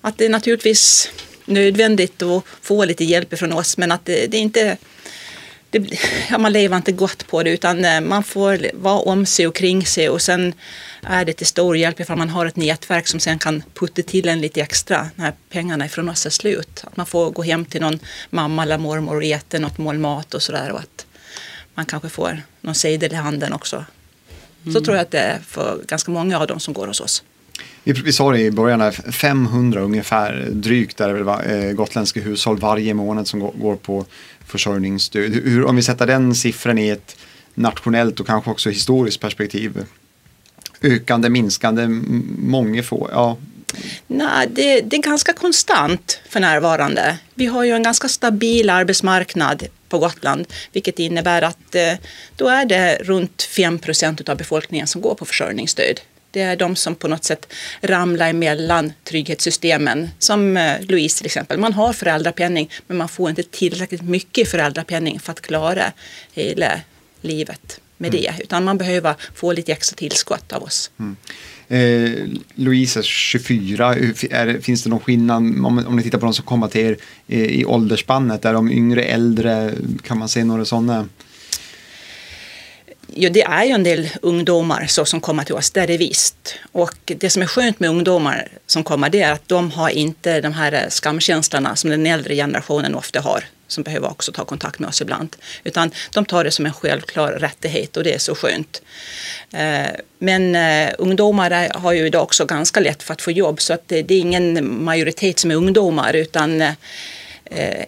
att 0.00 0.18
det 0.18 0.24
är 0.24 0.28
naturligtvis 0.28 1.10
nödvändigt 1.44 2.22
att 2.22 2.44
få 2.60 2.84
lite 2.84 3.04
hjälp 3.04 3.38
från 3.38 3.52
oss 3.52 3.78
men 3.78 3.92
att 3.92 4.04
det, 4.04 4.26
det 4.26 4.36
är 4.36 4.40
inte 4.40 4.76
det, 5.78 5.98
ja, 6.30 6.38
man 6.38 6.52
lever 6.52 6.76
inte 6.76 6.92
gott 6.92 7.26
på 7.26 7.42
det 7.42 7.50
utan 7.50 7.84
eh, 7.84 8.00
man 8.00 8.24
får 8.24 8.70
vara 8.74 8.98
om 8.98 9.26
sig 9.26 9.46
och 9.46 9.54
kring 9.54 9.86
sig 9.86 10.08
och 10.08 10.22
sen 10.22 10.54
är 11.02 11.24
det 11.24 11.32
till 11.32 11.46
stor 11.46 11.76
hjälp 11.76 12.00
ifall 12.00 12.18
man 12.18 12.30
har 12.30 12.46
ett 12.46 12.56
nätverk 12.56 13.06
som 13.06 13.20
sen 13.20 13.38
kan 13.38 13.62
putta 13.74 14.02
till 14.02 14.28
en 14.28 14.40
lite 14.40 14.60
extra 14.60 15.08
när 15.14 15.32
pengarna 15.50 15.86
ifrån 15.86 16.08
oss 16.08 16.26
är 16.26 16.30
slut. 16.30 16.84
Att 16.84 16.96
man 16.96 17.06
får 17.06 17.30
gå 17.30 17.42
hem 17.42 17.64
till 17.64 17.80
någon 17.80 17.98
mamma 18.30 18.62
eller 18.62 18.78
mormor 18.78 19.16
och 19.16 19.24
äta 19.24 19.58
något 19.58 19.78
mål 19.78 19.98
mat 19.98 20.34
och 20.34 20.42
sådär 20.42 20.72
och 20.72 20.78
att 20.78 21.06
man 21.74 21.86
kanske 21.86 22.08
får 22.08 22.42
någon 22.60 22.74
sedel 22.74 23.12
i 23.12 23.16
handen 23.16 23.52
också. 23.52 23.84
Så 24.62 24.70
mm. 24.70 24.84
tror 24.84 24.96
jag 24.96 25.02
att 25.02 25.10
det 25.10 25.18
är 25.18 25.38
för 25.38 25.80
ganska 25.88 26.10
många 26.10 26.38
av 26.38 26.46
dem 26.46 26.60
som 26.60 26.74
går 26.74 26.86
hos 26.86 27.00
oss. 27.00 27.22
Vi, 27.84 27.92
vi 27.92 28.12
sa 28.12 28.32
det 28.32 28.40
i 28.40 28.50
början, 28.50 28.92
500 28.92 29.80
ungefär 29.80 30.48
drygt 30.52 31.00
är 31.00 31.08
det 31.08 31.22
väl, 31.22 31.68
eh, 31.68 31.72
gotländska 31.72 32.20
hushåll 32.20 32.58
varje 32.58 32.94
månad 32.94 33.28
som 33.28 33.40
går 33.40 33.76
på 33.76 34.04
försörjningsstöd. 34.54 35.34
Hur, 35.34 35.64
om 35.64 35.76
vi 35.76 35.82
sätter 35.82 36.06
den 36.06 36.34
siffran 36.34 36.78
i 36.78 36.88
ett 36.88 37.16
nationellt 37.54 38.20
och 38.20 38.26
kanske 38.26 38.50
också 38.50 38.70
historiskt 38.70 39.20
perspektiv. 39.20 39.84
Ökande, 40.82 41.28
minskande, 41.28 41.88
många 42.38 42.82
få, 42.82 43.08
ja. 43.12 43.36
Nej, 44.06 44.48
det, 44.50 44.80
det, 44.80 44.96
är 44.96 45.02
ganska 45.02 45.32
konstant 45.32 46.20
för 46.28 46.40
närvarande. 46.40 47.18
Vi 47.34 47.46
har 47.46 47.64
ju 47.64 47.72
en 47.72 47.82
ganska 47.82 48.08
stabil 48.08 48.70
arbetsmarknad 48.70 49.62
på 49.88 49.98
Gotland, 49.98 50.46
vilket 50.72 50.98
innebär 50.98 51.42
att 51.42 51.74
eh, 51.74 51.92
då 52.36 52.48
är 52.48 52.64
det 52.64 52.98
runt 53.02 53.42
5 53.42 53.78
procent 53.78 54.28
av 54.28 54.36
befolkningen 54.36 54.86
som 54.86 55.00
går 55.00 55.14
på 55.14 55.24
försörjningsstöd. 55.24 56.00
Det 56.34 56.40
är 56.40 56.56
de 56.56 56.76
som 56.76 56.94
på 56.94 57.08
något 57.08 57.24
sätt 57.24 57.52
ramlar 57.80 58.30
emellan 58.30 58.92
trygghetssystemen. 59.04 60.10
Som 60.18 60.56
eh, 60.56 60.80
Louise 60.80 61.18
till 61.18 61.26
exempel. 61.26 61.58
Man 61.58 61.72
har 61.72 61.92
föräldrapenning 61.92 62.70
men 62.86 62.96
man 62.96 63.08
får 63.08 63.30
inte 63.30 63.42
tillräckligt 63.42 64.02
mycket 64.02 64.48
föräldrapenning 64.48 65.20
för 65.20 65.32
att 65.32 65.40
klara 65.40 65.92
hela 66.32 66.80
livet 67.20 67.80
med 67.96 68.14
mm. 68.14 68.22
det. 68.22 68.42
Utan 68.42 68.64
man 68.64 68.78
behöver 68.78 69.14
få 69.34 69.52
lite 69.52 69.72
extra 69.72 69.96
tillskott 69.96 70.52
av 70.52 70.62
oss. 70.62 70.90
Mm. 70.98 71.16
Eh, 71.68 72.40
Louise 72.54 73.00
är 73.00 73.02
24. 73.02 73.94
Är, 74.30 74.60
finns 74.60 74.82
det 74.82 74.90
någon 74.90 75.00
skillnad 75.00 75.36
om, 75.36 75.84
om 75.86 75.96
ni 75.96 76.02
tittar 76.02 76.18
på 76.18 76.26
de 76.26 76.34
som 76.34 76.44
kommer 76.44 76.68
till 76.68 76.80
er 76.80 76.96
eh, 77.28 77.40
i 77.40 77.64
åldersspannet? 77.64 78.44
Är 78.44 78.52
de 78.52 78.72
yngre, 78.72 79.02
äldre? 79.02 79.74
Kan 80.02 80.18
man 80.18 80.28
se 80.28 80.44
några 80.44 80.64
sådana? 80.64 81.08
Ja, 83.16 83.30
det 83.30 83.42
är 83.42 83.64
ju 83.64 83.70
en 83.70 83.82
del 83.82 84.08
ungdomar 84.22 84.86
så 84.86 85.04
som 85.04 85.20
kommer 85.20 85.44
till 85.44 85.54
oss, 85.54 85.70
det 85.70 85.80
är 85.80 85.86
det 85.86 85.96
visst. 85.96 86.54
Och 86.72 86.94
det 87.04 87.30
som 87.30 87.42
är 87.42 87.46
skönt 87.46 87.80
med 87.80 87.90
ungdomar 87.90 88.48
som 88.66 88.84
kommer 88.84 89.10
det 89.10 89.22
är 89.22 89.32
att 89.32 89.48
de 89.48 89.70
har 89.70 89.90
inte 89.90 90.40
de 90.40 90.52
här 90.52 90.86
skamkänslorna 90.88 91.76
som 91.76 91.90
den 91.90 92.06
äldre 92.06 92.34
generationen 92.34 92.94
ofta 92.94 93.20
har 93.20 93.44
som 93.68 93.84
behöver 93.84 94.10
också 94.10 94.32
ta 94.32 94.44
kontakt 94.44 94.78
med 94.78 94.88
oss 94.88 95.00
ibland. 95.00 95.36
Utan 95.64 95.90
de 96.12 96.24
tar 96.24 96.44
det 96.44 96.50
som 96.50 96.66
en 96.66 96.72
självklar 96.72 97.32
rättighet 97.32 97.96
och 97.96 98.04
det 98.04 98.14
är 98.14 98.18
så 98.18 98.34
skönt. 98.34 98.82
Eh, 99.52 99.86
men 100.18 100.56
eh, 100.56 100.94
ungdomar 100.98 101.78
har 101.78 101.92
ju 101.92 102.06
idag 102.06 102.22
också 102.22 102.44
ganska 102.44 102.80
lätt 102.80 103.02
för 103.02 103.12
att 103.12 103.22
få 103.22 103.30
jobb 103.30 103.60
så 103.60 103.72
att 103.72 103.88
det 103.88 104.10
är 104.10 104.12
ingen 104.12 104.82
majoritet 104.84 105.38
som 105.38 105.50
är 105.50 105.54
ungdomar 105.54 106.14
utan 106.14 106.60
eh, 106.60 106.72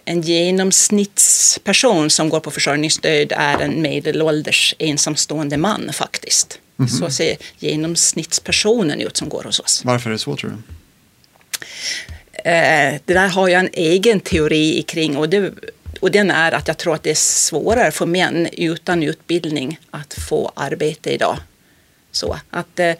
en 0.05 0.21
genomsnittsperson 0.21 2.09
som 2.09 2.29
går 2.29 2.39
på 2.39 2.51
försörjningsstöd 2.51 3.33
är 3.35 3.59
en 3.59 3.81
medelålders 3.81 4.75
ensamstående 4.79 5.57
man 5.57 5.89
faktiskt. 5.93 6.59
Mm 6.79 6.89
-hmm. 6.89 6.99
Så 6.99 7.09
ser 7.09 7.37
genomsnittspersonen 7.59 9.01
ut 9.01 9.17
som 9.17 9.29
går 9.29 9.43
hos 9.43 9.59
oss. 9.59 9.81
Varför 9.85 10.09
är 10.09 10.11
det 10.11 10.19
så 10.19 10.35
tror 10.35 10.49
du? 10.49 10.57
Eh, 12.49 12.95
det 13.05 13.13
där 13.13 13.27
har 13.27 13.47
jag 13.47 13.59
en 13.59 13.69
egen 13.73 14.19
teori 14.19 14.83
kring 14.87 15.17
och, 15.17 15.29
det, 15.29 15.53
och 15.99 16.11
den 16.11 16.31
är 16.31 16.51
att 16.51 16.67
jag 16.67 16.77
tror 16.77 16.95
att 16.95 17.03
det 17.03 17.09
är 17.09 17.15
svårare 17.15 17.91
för 17.91 18.05
män 18.05 18.47
utan 18.51 19.03
utbildning 19.03 19.79
att 19.91 20.13
få 20.13 20.51
arbete 20.55 21.11
idag. 21.11 21.37
Så 22.11 22.39
att 22.49 22.79
eh, 22.79 22.93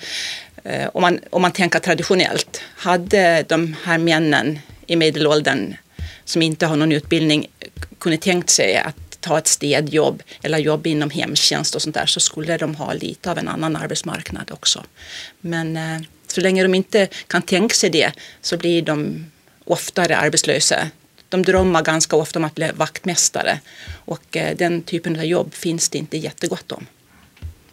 om, 0.93 1.01
man, 1.01 1.19
om 1.29 1.41
man 1.41 1.51
tänker 1.51 1.79
traditionellt, 1.79 2.61
hade 2.75 3.45
de 3.47 3.75
här 3.83 3.97
männen 3.97 4.59
i 4.87 4.95
medelåldern 4.95 5.75
som 6.27 6.41
inte 6.41 6.65
har 6.65 6.75
någon 6.75 6.91
utbildning 6.91 7.47
kunde 7.99 8.17
tänkt 8.17 8.49
sig 8.49 8.77
att 8.77 9.21
ta 9.21 9.37
ett 9.37 9.47
städjobb 9.47 10.23
eller 10.41 10.57
jobb 10.57 10.87
inom 10.87 11.09
hemtjänst 11.09 11.75
och 11.75 11.81
sånt 11.81 11.95
där 11.95 12.05
så 12.05 12.19
skulle 12.19 12.57
de 12.57 12.75
ha 12.75 12.93
lite 12.93 13.31
av 13.31 13.37
en 13.37 13.47
annan 13.47 13.75
arbetsmarknad 13.75 14.51
också. 14.51 14.83
Men 15.41 15.77
eh, 15.77 16.01
så 16.27 16.41
länge 16.41 16.63
de 16.63 16.75
inte 16.75 17.07
kan 17.27 17.41
tänka 17.41 17.75
sig 17.75 17.89
det 17.89 18.11
så 18.41 18.57
blir 18.57 18.81
de 18.81 19.25
oftare 19.65 20.17
arbetslösa. 20.17 20.89
De 21.29 21.43
drömmer 21.43 21.81
ganska 21.81 22.15
ofta 22.15 22.39
om 22.39 22.45
att 22.45 22.55
bli 22.55 22.71
vaktmästare 22.75 23.59
och 24.05 24.37
eh, 24.37 24.57
den 24.57 24.81
typen 24.81 25.15
av 25.15 25.25
jobb 25.25 25.53
finns 25.53 25.89
det 25.89 25.97
inte 25.97 26.17
jättegott 26.17 26.71
om. 26.71 26.85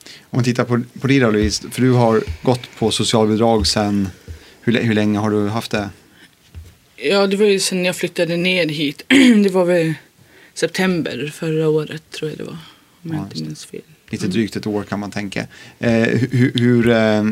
Om 0.06 0.36
man 0.36 0.44
tittar 0.44 0.64
på, 0.64 0.82
på 1.00 1.06
dig 1.06 1.18
då 1.18 1.30
Louise, 1.30 1.70
för 1.70 1.82
du 1.82 1.92
har 1.92 2.22
gått 2.42 2.76
på 2.78 2.90
socialbidrag 2.90 3.66
sen, 3.66 4.08
hur, 4.60 4.82
hur 4.82 4.94
länge 4.94 5.18
har 5.18 5.30
du 5.30 5.48
haft 5.48 5.70
det? 5.70 5.88
Ja, 7.04 7.26
det 7.26 7.36
var 7.36 7.46
ju 7.46 7.60
sen 7.60 7.84
jag 7.84 7.96
flyttade 7.96 8.36
ner 8.36 8.66
hit. 8.66 9.02
det 9.44 9.48
var 9.48 9.64
väl 9.64 9.94
september 10.54 11.32
förra 11.34 11.68
året 11.68 12.02
tror 12.10 12.30
jag 12.30 12.38
det 12.38 12.44
var. 12.44 12.58
Om 13.02 13.14
jag 13.14 13.22
inte 13.22 13.42
minns 13.42 13.64
fel. 13.64 13.80
Lite 14.10 14.26
drygt 14.26 14.56
ett 14.56 14.66
år 14.66 14.82
kan 14.82 15.00
man 15.00 15.10
tänka. 15.10 15.46
Eh, 15.78 15.92
hur, 16.30 16.52
hur, 16.54 16.88
eh, 16.88 17.24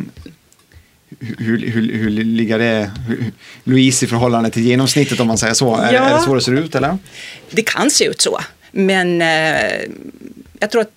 hur, 1.39 1.59
hur, 1.59 1.93
hur 1.93 2.11
ligger 2.11 2.59
det, 2.59 2.91
hur, 3.09 3.33
Louise 3.65 4.05
i 4.05 4.09
förhållande 4.09 4.51
till 4.51 4.63
genomsnittet 4.63 5.21
om 5.21 5.27
man 5.27 5.39
säger 5.39 5.55
så? 5.55 5.67
Ja, 5.67 5.83
är, 5.83 5.95
är 5.95 6.15
det 6.15 6.21
så 6.21 6.35
det 6.35 6.41
ser 6.41 6.53
ut 6.53 6.75
eller? 6.75 6.99
Det 7.51 7.63
kan 7.63 7.91
se 7.91 8.05
ut 8.05 8.21
så. 8.21 8.41
Men 8.73 9.23
eh, 9.23 9.81
jag 10.59 10.71
tror 10.71 10.81
att 10.81 10.93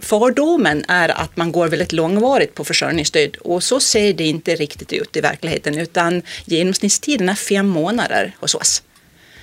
fördomen 0.00 0.84
är 0.88 1.08
att 1.08 1.36
man 1.36 1.52
går 1.52 1.68
väldigt 1.68 1.92
långvarigt 1.92 2.54
på 2.54 2.64
försörjningsstöd 2.64 3.36
och 3.36 3.62
så 3.62 3.80
ser 3.80 4.12
det 4.12 4.24
inte 4.24 4.54
riktigt 4.54 4.92
ut 4.92 5.16
i 5.16 5.20
verkligheten 5.20 5.78
utan 5.78 6.22
genomsnittstiden 6.44 7.28
är 7.28 7.34
fem 7.34 7.68
månader 7.68 8.36
hos 8.40 8.54
oss. 8.54 8.82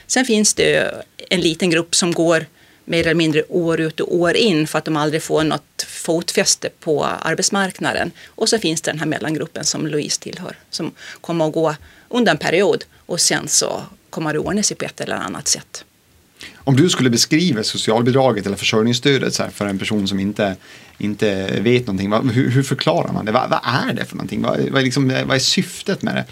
Sen 0.08 0.26
finns 0.26 0.54
det 0.54 0.92
en 1.30 1.42
liten 1.42 1.70
grupp 1.70 1.96
som 1.96 2.12
går 2.12 2.46
mer 2.86 3.00
eller 3.00 3.14
mindre 3.14 3.44
år 3.50 3.82
ut 3.82 4.00
och 4.00 4.16
år 4.16 4.36
in 4.36 4.68
för 4.68 4.78
att 4.78 4.86
de 4.86 4.98
aldrig 4.98 5.24
får 5.24 5.44
något 5.44 5.86
fotfäste 5.88 6.70
på 6.80 7.06
arbetsmarknaden. 7.06 8.12
Och 8.28 8.50
så 8.50 8.60
finns 8.60 8.82
det 8.82 8.92
den 8.92 9.00
här 9.00 9.06
mellangruppen 9.06 9.64
som 9.64 9.88
Louise 9.88 10.22
tillhör 10.22 10.58
som 10.70 10.92
kommer 11.22 11.48
att 11.48 11.54
gå 11.54 11.76
under 12.10 12.32
en 12.32 12.38
period 12.38 12.84
och 13.06 13.22
sen 13.22 13.48
så 13.48 13.82
kommer 14.10 14.34
det 14.34 14.40
ordna 14.40 14.64
sig 14.64 14.78
på 14.78 14.86
ett 14.86 15.02
eller 15.02 15.16
annat 15.16 15.48
sätt. 15.48 15.86
Om 16.68 16.76
du 16.76 16.90
skulle 16.90 17.10
beskriva 17.10 17.64
socialbidraget 17.64 18.46
eller 18.46 18.58
försörjningsstödet 18.58 19.34
så 19.34 19.44
för 19.54 19.66
en 19.66 19.80
person 19.80 20.08
som 20.08 20.20
inte, 20.20 20.56
inte 20.98 21.60
vet 21.62 21.88
någonting, 21.88 22.10
vad, 22.10 22.32
hur, 22.32 22.50
hur, 22.50 22.64
förklarar 22.64 23.14
man 23.14 23.26
det? 23.26 23.32
Vad, 23.32 23.50
vad, 23.50 23.60
är 23.64 23.94
det 23.94 24.06
för 24.06 24.16
någonting? 24.16 24.42
Vad, 24.42 24.60
vad, 24.60 24.82
är 24.82 24.84
liksom, 24.84 25.08
vad 25.08 25.36
är 25.36 25.40
syftet 25.40 26.02
med 26.02 26.16
det? 26.16 26.26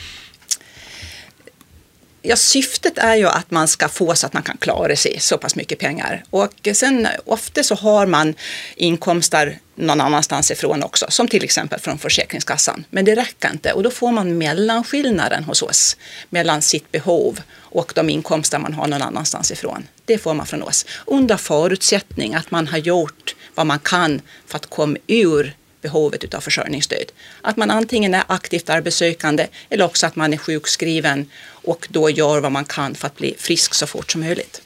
Ja, 2.25 2.35
syftet 2.35 2.97
är 2.97 3.15
ju 3.15 3.27
att 3.27 3.51
man 3.51 3.67
ska 3.67 3.89
få 3.89 4.15
så 4.15 4.25
att 4.25 4.33
man 4.33 4.43
kan 4.43 4.57
klara 4.57 4.95
sig 4.95 5.19
så 5.19 5.37
pass 5.37 5.55
mycket 5.55 5.79
pengar. 5.79 6.23
Och 6.29 6.67
sen 6.73 7.07
ofta 7.25 7.63
så 7.63 7.75
har 7.75 8.05
man 8.05 8.35
inkomster 8.75 9.59
någon 9.75 10.01
annanstans 10.01 10.51
ifrån 10.51 10.83
också, 10.83 11.05
som 11.09 11.27
till 11.27 11.43
exempel 11.43 11.79
från 11.79 11.97
Försäkringskassan. 11.97 12.85
Men 12.89 13.05
det 13.05 13.15
räcker 13.15 13.51
inte 13.51 13.73
och 13.73 13.83
då 13.83 13.91
får 13.91 14.11
man 14.11 14.37
mellanskillnaden 14.37 15.43
hos 15.43 15.61
oss 15.61 15.97
mellan 16.29 16.61
sitt 16.61 16.91
behov 16.91 17.39
och 17.55 17.91
de 17.95 18.09
inkomster 18.09 18.59
man 18.59 18.73
har 18.73 18.87
någon 18.87 19.01
annanstans 19.01 19.51
ifrån. 19.51 19.87
Det 20.05 20.17
får 20.17 20.33
man 20.33 20.45
från 20.45 20.63
oss 20.63 20.85
under 21.05 21.37
förutsättning 21.37 22.35
att 22.35 22.51
man 22.51 22.67
har 22.67 22.77
gjort 22.77 23.35
vad 23.55 23.65
man 23.65 23.79
kan 23.79 24.21
för 24.47 24.55
att 24.55 24.69
komma 24.69 24.97
ur 25.07 25.55
behovet 25.83 26.33
av 26.33 26.41
försörjningsstöd. 26.41 27.11
Att 27.41 27.57
man 27.57 27.71
antingen 27.71 28.13
är 28.13 28.23
aktivt 28.27 28.69
arbetssökande 28.69 29.47
eller 29.69 29.85
också 29.85 30.07
att 30.07 30.15
man 30.15 30.33
är 30.33 30.37
sjukskriven 30.37 31.29
och 31.63 31.87
då 31.89 32.09
gör 32.09 32.39
vad 32.39 32.51
man 32.51 32.65
kan 32.65 32.95
för 32.95 33.07
att 33.07 33.17
bli 33.17 33.35
frisk 33.37 33.73
så 33.73 33.87
fort 33.87 34.11
som 34.11 34.21
möjligt. 34.21 34.61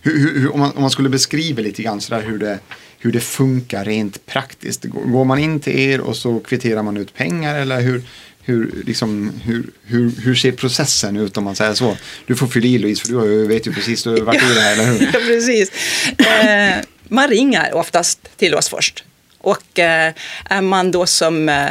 Hur, 0.00 0.40
hur, 0.40 0.52
om, 0.52 0.60
man, 0.60 0.72
om, 0.72 0.80
man, 0.80 0.90
skulle 0.90 1.08
beskriva 1.08 1.62
lite 1.62 1.82
grann 1.82 2.00
så 2.00 2.14
där 2.14 2.22
hur 2.22 2.38
det, 2.38 2.58
hur 2.98 3.12
det 3.12 3.20
funkar 3.20 3.84
rent 3.84 4.26
praktiskt. 4.26 4.84
Går 4.84 5.24
man 5.24 5.38
in 5.38 5.60
till 5.60 5.78
er 5.78 6.00
och 6.00 6.16
så 6.16 6.40
kvitterar 6.40 6.82
man 6.82 6.96
ut 6.96 7.14
pengar 7.14 7.54
eller 7.58 7.80
hur, 7.80 8.02
hur, 8.42 8.82
liksom, 8.86 9.32
hur, 9.44 9.70
hur, 9.84 10.12
hur 10.20 10.34
ser 10.34 10.52
processen 10.52 11.16
ut 11.16 11.36
om 11.36 11.44
man 11.44 11.56
säger 11.56 11.74
så? 11.74 11.96
Du 12.26 12.36
får 12.36 12.46
fylla 12.46 12.66
i 12.66 12.78
Louise 12.78 13.06
för 13.06 13.12
du 13.12 13.46
vet 13.46 13.66
ju 13.66 13.72
precis, 13.72 14.02
du 14.02 14.10
har 14.10 14.20
varit 14.20 14.42
i 14.42 14.54
det 14.54 14.60
här, 14.60 14.72
eller 14.72 14.84
hur? 14.84 15.06
Ja, 15.12 15.20
precis. 15.26 15.70
Eh, 16.18 16.84
man 17.08 17.28
ringer 17.28 17.74
oftast 17.74 18.28
till 18.36 18.54
oss 18.54 18.68
först. 18.68 19.04
Och 19.38 19.78
eh, 19.78 20.12
är 20.44 20.60
man 20.60 20.90
då 20.90 21.06
som 21.06 21.48
eh, 21.48 21.66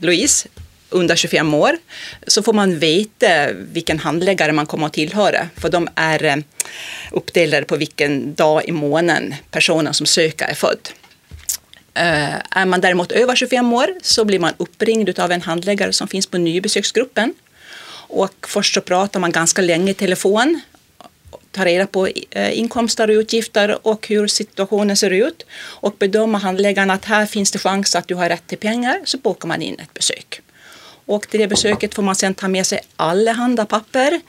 Louise 0.00 0.48
under 0.94 1.16
25 1.16 1.54
år 1.54 1.76
så 2.26 2.42
får 2.42 2.52
man 2.52 2.78
veta 2.78 3.52
vilken 3.52 3.98
handläggare 3.98 4.52
man 4.52 4.66
kommer 4.66 4.86
att 4.86 4.92
tillhöra. 4.92 5.48
För 5.56 5.68
de 5.70 5.88
är 5.94 6.24
eh, 6.24 6.36
uppdelade 7.10 7.66
på 7.66 7.76
vilken 7.76 8.34
dag 8.34 8.64
i 8.64 8.72
månaden 8.72 9.34
personen 9.50 9.94
som 9.94 10.06
söker 10.06 10.46
är 10.46 10.54
född. 10.54 10.88
Eh, 11.94 12.34
är 12.50 12.66
man 12.66 12.80
däremot 12.80 13.12
över 13.12 13.36
25 13.36 13.72
år 13.72 13.88
så 14.02 14.24
blir 14.24 14.38
man 14.38 14.52
uppringd 14.56 15.18
av 15.18 15.32
en 15.32 15.42
handläggare 15.42 15.92
som 15.92 16.08
finns 16.08 16.26
på 16.26 16.38
nybesöksgruppen. 16.38 17.34
Och 18.08 18.46
först 18.48 18.74
så 18.74 18.80
pratar 18.80 19.20
man 19.20 19.32
ganska 19.32 19.62
länge 19.62 19.90
i 19.90 19.94
telefon 19.94 20.60
ta 21.54 21.64
reda 21.64 21.86
på 21.86 22.08
eh, 22.30 22.58
inkomster 22.58 23.10
och 23.10 23.14
utgifter 23.14 23.86
och 23.86 24.08
hur 24.08 24.26
situationen 24.26 24.96
ser 24.96 25.10
ut. 25.10 25.46
Och 25.80 25.94
bedömer 25.98 26.38
handläggaren 26.38 26.90
att 26.90 27.04
här 27.04 27.26
finns 27.26 27.50
det 27.50 27.58
chans 27.58 27.94
att 27.94 28.08
du 28.08 28.14
har 28.14 28.28
rätt 28.28 28.46
till 28.46 28.58
pengar 28.58 29.00
så 29.04 29.18
bokar 29.18 29.48
man 29.48 29.62
in 29.62 29.78
ett 29.78 29.94
besök. 29.94 30.40
Och 31.06 31.28
till 31.28 31.40
det 31.40 31.48
besöket 31.48 31.94
får 31.94 32.02
man 32.02 32.14
sedan 32.14 32.34
ta 32.34 32.48
med 32.48 32.66
sig 32.66 32.80
allehanda 32.96 33.66
papper 33.66 34.20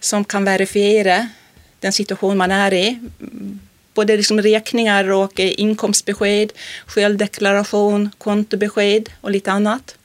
som 0.00 0.24
kan 0.24 0.44
verifiera 0.44 1.28
den 1.80 1.92
situation 1.92 2.36
man 2.36 2.50
är 2.50 2.72
i. 2.74 2.98
Både 3.94 4.16
liksom 4.16 4.42
räkningar 4.42 5.10
och 5.10 5.40
eh, 5.40 5.60
inkomstbesked, 5.60 6.52
självdeklaration, 6.86 8.10
kontobesked 8.18 9.08
och 9.20 9.30
lite 9.30 9.52
annat. 9.52 9.96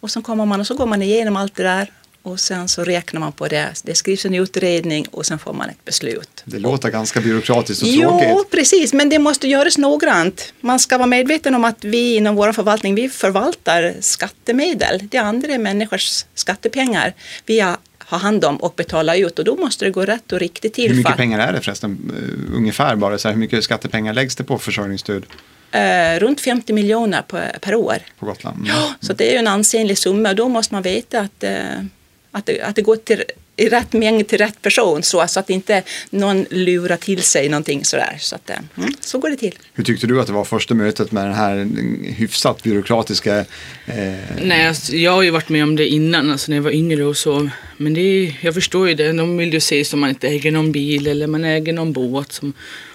Och 0.00 0.10
så 0.10 0.22
kommer 0.22 0.46
man 0.46 0.60
och 0.60 0.66
så 0.66 0.74
går 0.74 0.86
man 0.86 1.02
igenom 1.02 1.36
allt 1.36 1.56
det 1.56 1.62
där 1.62 1.90
och 2.22 2.40
sen 2.40 2.68
så 2.68 2.84
räknar 2.84 3.20
man 3.20 3.32
på 3.32 3.48
det. 3.48 3.72
Det 3.84 3.94
skrivs 3.94 4.24
en 4.24 4.34
utredning 4.34 5.06
och 5.10 5.26
sen 5.26 5.38
får 5.38 5.52
man 5.52 5.68
ett 5.68 5.84
beslut. 5.84 6.42
Det 6.44 6.58
låter 6.58 6.90
ganska 6.90 7.20
byråkratiskt 7.20 7.82
och 7.82 7.88
tråkigt. 7.88 8.28
Jo, 8.30 8.44
precis, 8.50 8.92
men 8.92 9.08
det 9.08 9.18
måste 9.18 9.48
göras 9.48 9.78
noggrant. 9.78 10.52
Man 10.60 10.78
ska 10.78 10.98
vara 10.98 11.06
medveten 11.06 11.54
om 11.54 11.64
att 11.64 11.84
vi 11.84 12.16
inom 12.16 12.34
vår 12.34 12.52
förvaltning, 12.52 12.94
vi 12.94 13.08
förvaltar 13.08 13.94
skattemedel. 14.00 15.08
Det 15.10 15.16
är 15.16 15.22
andra 15.22 15.58
människors 15.58 16.24
skattepengar 16.34 17.14
vi 17.46 17.60
har 17.98 18.18
hand 18.18 18.44
om 18.44 18.56
och 18.56 18.74
betala 18.76 19.16
ut 19.16 19.38
och 19.38 19.44
då 19.44 19.56
måste 19.56 19.84
det 19.84 19.90
gå 19.90 20.04
rätt 20.04 20.32
och 20.32 20.38
riktigt 20.38 20.74
till. 20.74 20.90
Hur 20.90 20.96
mycket 20.96 21.16
pengar 21.16 21.38
är 21.38 21.52
det 21.52 21.60
förresten? 21.60 22.12
Uh, 22.16 22.56
ungefär 22.56 22.96
bara, 22.96 23.18
så 23.18 23.28
här, 23.28 23.34
hur 23.34 23.40
mycket 23.40 23.64
skattepengar 23.64 24.12
läggs 24.12 24.36
det 24.36 24.44
på 24.44 24.58
försörjningsstöd? 24.58 25.26
Uh, 25.74 26.20
runt 26.20 26.40
50 26.40 26.72
miljoner 26.72 27.22
per, 27.22 27.58
per 27.60 27.74
år. 27.74 27.96
På 28.18 28.26
Gotland? 28.26 28.56
Mm. 28.56 28.68
Ja, 28.68 28.94
så 29.00 29.12
det 29.12 29.28
är 29.28 29.32
ju 29.32 29.38
en 29.38 29.46
ansenlig 29.46 29.98
summa. 29.98 30.34
Då 30.34 30.48
måste 30.48 30.74
man 30.74 30.82
veta 30.82 31.20
att 31.20 31.44
uh, 31.44 31.84
att 32.32 32.46
det, 32.46 32.60
att 32.60 32.76
det 32.76 32.82
går 32.82 32.96
till, 32.96 33.24
i 33.56 33.68
rätt 33.68 33.92
mängd 33.92 34.28
till 34.28 34.38
rätt 34.38 34.62
person 34.62 35.02
så, 35.02 35.26
så 35.26 35.40
att 35.40 35.50
inte 35.50 35.82
någon 36.10 36.46
lurar 36.50 36.96
till 36.96 37.22
sig 37.22 37.48
någonting 37.48 37.84
sådär. 37.84 38.16
Så, 38.20 38.34
att, 38.34 38.50
eh, 38.50 38.56
mm, 38.76 38.94
så 39.00 39.18
går 39.18 39.30
det 39.30 39.36
till. 39.36 39.58
Hur 39.74 39.84
tyckte 39.84 40.06
du 40.06 40.20
att 40.20 40.26
det 40.26 40.32
var 40.32 40.44
första 40.44 40.74
mötet 40.74 41.12
med 41.12 41.26
den 41.26 41.34
här 41.34 41.68
hyfsat 42.12 42.62
byråkratiska? 42.62 43.38
Eh... 43.86 44.14
Nej, 44.42 44.66
alltså, 44.68 44.96
jag 44.96 45.12
har 45.12 45.22
ju 45.22 45.30
varit 45.30 45.48
med 45.48 45.62
om 45.62 45.76
det 45.76 45.86
innan, 45.86 46.30
alltså 46.30 46.50
när 46.50 46.56
jag 46.56 46.62
var 46.62 46.70
yngre 46.70 47.04
och 47.04 47.16
så. 47.16 47.50
Men 47.76 47.94
det 47.94 48.00
är, 48.00 48.38
jag 48.40 48.54
förstår 48.54 48.88
ju 48.88 48.94
det, 48.94 49.12
de 49.12 49.36
vill 49.36 49.52
ju 49.52 49.60
se 49.60 49.84
som 49.84 50.00
man 50.00 50.10
inte 50.10 50.28
äger 50.28 50.52
någon 50.52 50.72
bil 50.72 51.06
eller 51.06 51.26
man 51.26 51.44
äger 51.44 51.72
någon 51.72 51.92
båt. 51.92 52.32
Som, 52.32 52.52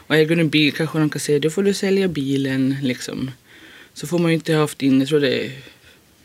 och 0.08 0.15
äger 0.15 0.36
du 0.36 0.42
en 0.42 0.50
bil 0.50 0.74
kanske 0.74 1.00
de 1.00 1.10
kan 1.10 1.20
säga, 1.20 1.39
då 1.39 1.50
får 1.50 1.63
du 1.63 1.74
sälja 1.74 2.08
bilen 2.08 2.75
liksom. 2.84 3.32
Så 3.94 4.08
får 4.08 4.20
man 4.20 4.32
ju 4.32 4.36
inte 4.36 4.54
haft 4.54 4.82
in, 4.82 5.00
jag 5.00 5.10
tror 5.10 5.20
det 5.20 5.46
är 5.46 5.51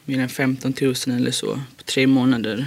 mer 0.04 0.20
än 0.20 0.28
15 0.28 0.74
000 0.80 0.94
eller 1.06 1.30
så 1.30 1.60
på 1.76 1.82
tre 1.84 2.06
månader. 2.06 2.66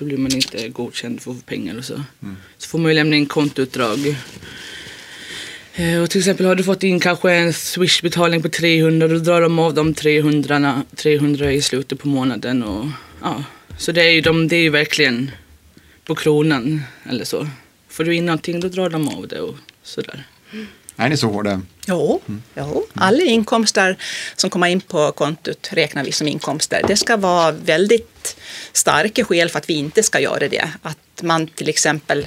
Då 0.00 0.06
blir 0.06 0.18
man 0.18 0.34
inte 0.34 0.68
godkänd 0.68 1.20
för 1.20 1.30
att 1.30 1.36
få 1.36 1.42
pengar 1.42 1.78
och 1.78 1.84
så. 1.84 1.94
Mm. 1.94 2.36
Så 2.58 2.68
får 2.68 2.78
man 2.78 2.90
ju 2.90 2.94
lämna 2.94 3.16
in 3.16 3.26
kontoutdrag. 3.26 4.16
Eh, 5.74 6.02
och 6.02 6.10
till 6.10 6.18
exempel 6.18 6.46
har 6.46 6.54
du 6.54 6.64
fått 6.64 6.82
in 6.82 7.00
kanske 7.00 7.32
en 7.32 7.52
swishbetalning 7.52 8.42
på 8.42 8.48
300 8.48 9.08
då 9.08 9.18
drar 9.18 9.40
de 9.40 9.58
av 9.58 9.74
de 9.74 9.94
300, 9.94 10.82
300 10.96 11.52
i 11.52 11.62
slutet 11.62 11.98
på 11.98 12.08
månaden. 12.08 12.62
Och, 12.62 12.86
ja. 13.22 13.44
Så 13.78 13.92
det 13.92 14.02
är 14.02 14.10
ju 14.10 14.20
de, 14.20 14.48
det 14.48 14.56
är 14.56 14.70
verkligen 14.70 15.30
på 16.04 16.14
kronan 16.14 16.82
eller 17.10 17.24
så. 17.24 17.48
får 17.88 18.04
du 18.04 18.14
in 18.14 18.26
någonting 18.26 18.60
då 18.60 18.68
drar 18.68 18.90
de 18.90 19.08
av 19.08 19.28
det 19.28 19.40
och 19.40 19.56
sådär. 19.82 20.24
Är 20.96 21.08
ni 21.08 21.16
så 21.16 21.26
hårda? 21.26 21.62
Jo, 21.90 22.20
jo. 22.54 22.86
alla 22.94 23.22
inkomster 23.22 23.96
som 24.36 24.50
kommer 24.50 24.66
in 24.66 24.80
på 24.80 25.12
kontot 25.12 25.68
räknar 25.72 26.04
vi 26.04 26.12
som 26.12 26.28
inkomster. 26.28 26.82
Det 26.88 26.96
ska 26.96 27.16
vara 27.16 27.52
väldigt 27.52 28.36
starka 28.72 29.24
skäl 29.24 29.48
för 29.48 29.58
att 29.58 29.68
vi 29.68 29.74
inte 29.74 30.02
ska 30.02 30.20
göra 30.20 30.48
det. 30.48 30.68
Att 30.82 31.22
man 31.22 31.46
till 31.46 31.68
exempel 31.68 32.26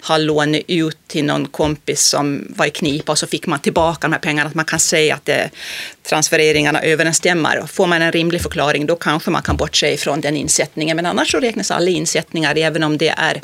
har 0.00 0.18
lånat 0.18 0.60
ut 0.66 0.98
till 1.06 1.24
någon 1.24 1.46
kompis 1.46 2.00
som 2.00 2.54
var 2.56 2.66
i 2.66 2.70
knipa 2.70 3.12
och 3.12 3.18
så 3.18 3.26
fick 3.26 3.46
man 3.46 3.58
tillbaka 3.58 4.08
de 4.08 4.12
här 4.12 4.20
pengarna. 4.20 4.48
Att 4.48 4.54
man 4.54 4.64
kan 4.64 4.80
säga 4.80 5.14
att 5.14 5.24
det, 5.24 5.50
transfereringarna 6.02 6.82
överensstämmer. 6.82 7.66
Får 7.66 7.86
man 7.86 8.02
en 8.02 8.12
rimlig 8.12 8.42
förklaring 8.42 8.86
då 8.86 8.96
kanske 8.96 9.30
man 9.30 9.42
kan 9.42 9.56
bortse 9.56 9.96
från 9.96 10.20
den 10.20 10.36
insättningen. 10.36 10.96
Men 10.96 11.06
annars 11.06 11.30
så 11.30 11.40
räknas 11.40 11.70
alla 11.70 11.90
insättningar 11.90 12.58
även 12.58 12.82
om 12.82 12.98
det 12.98 13.14
är 13.16 13.40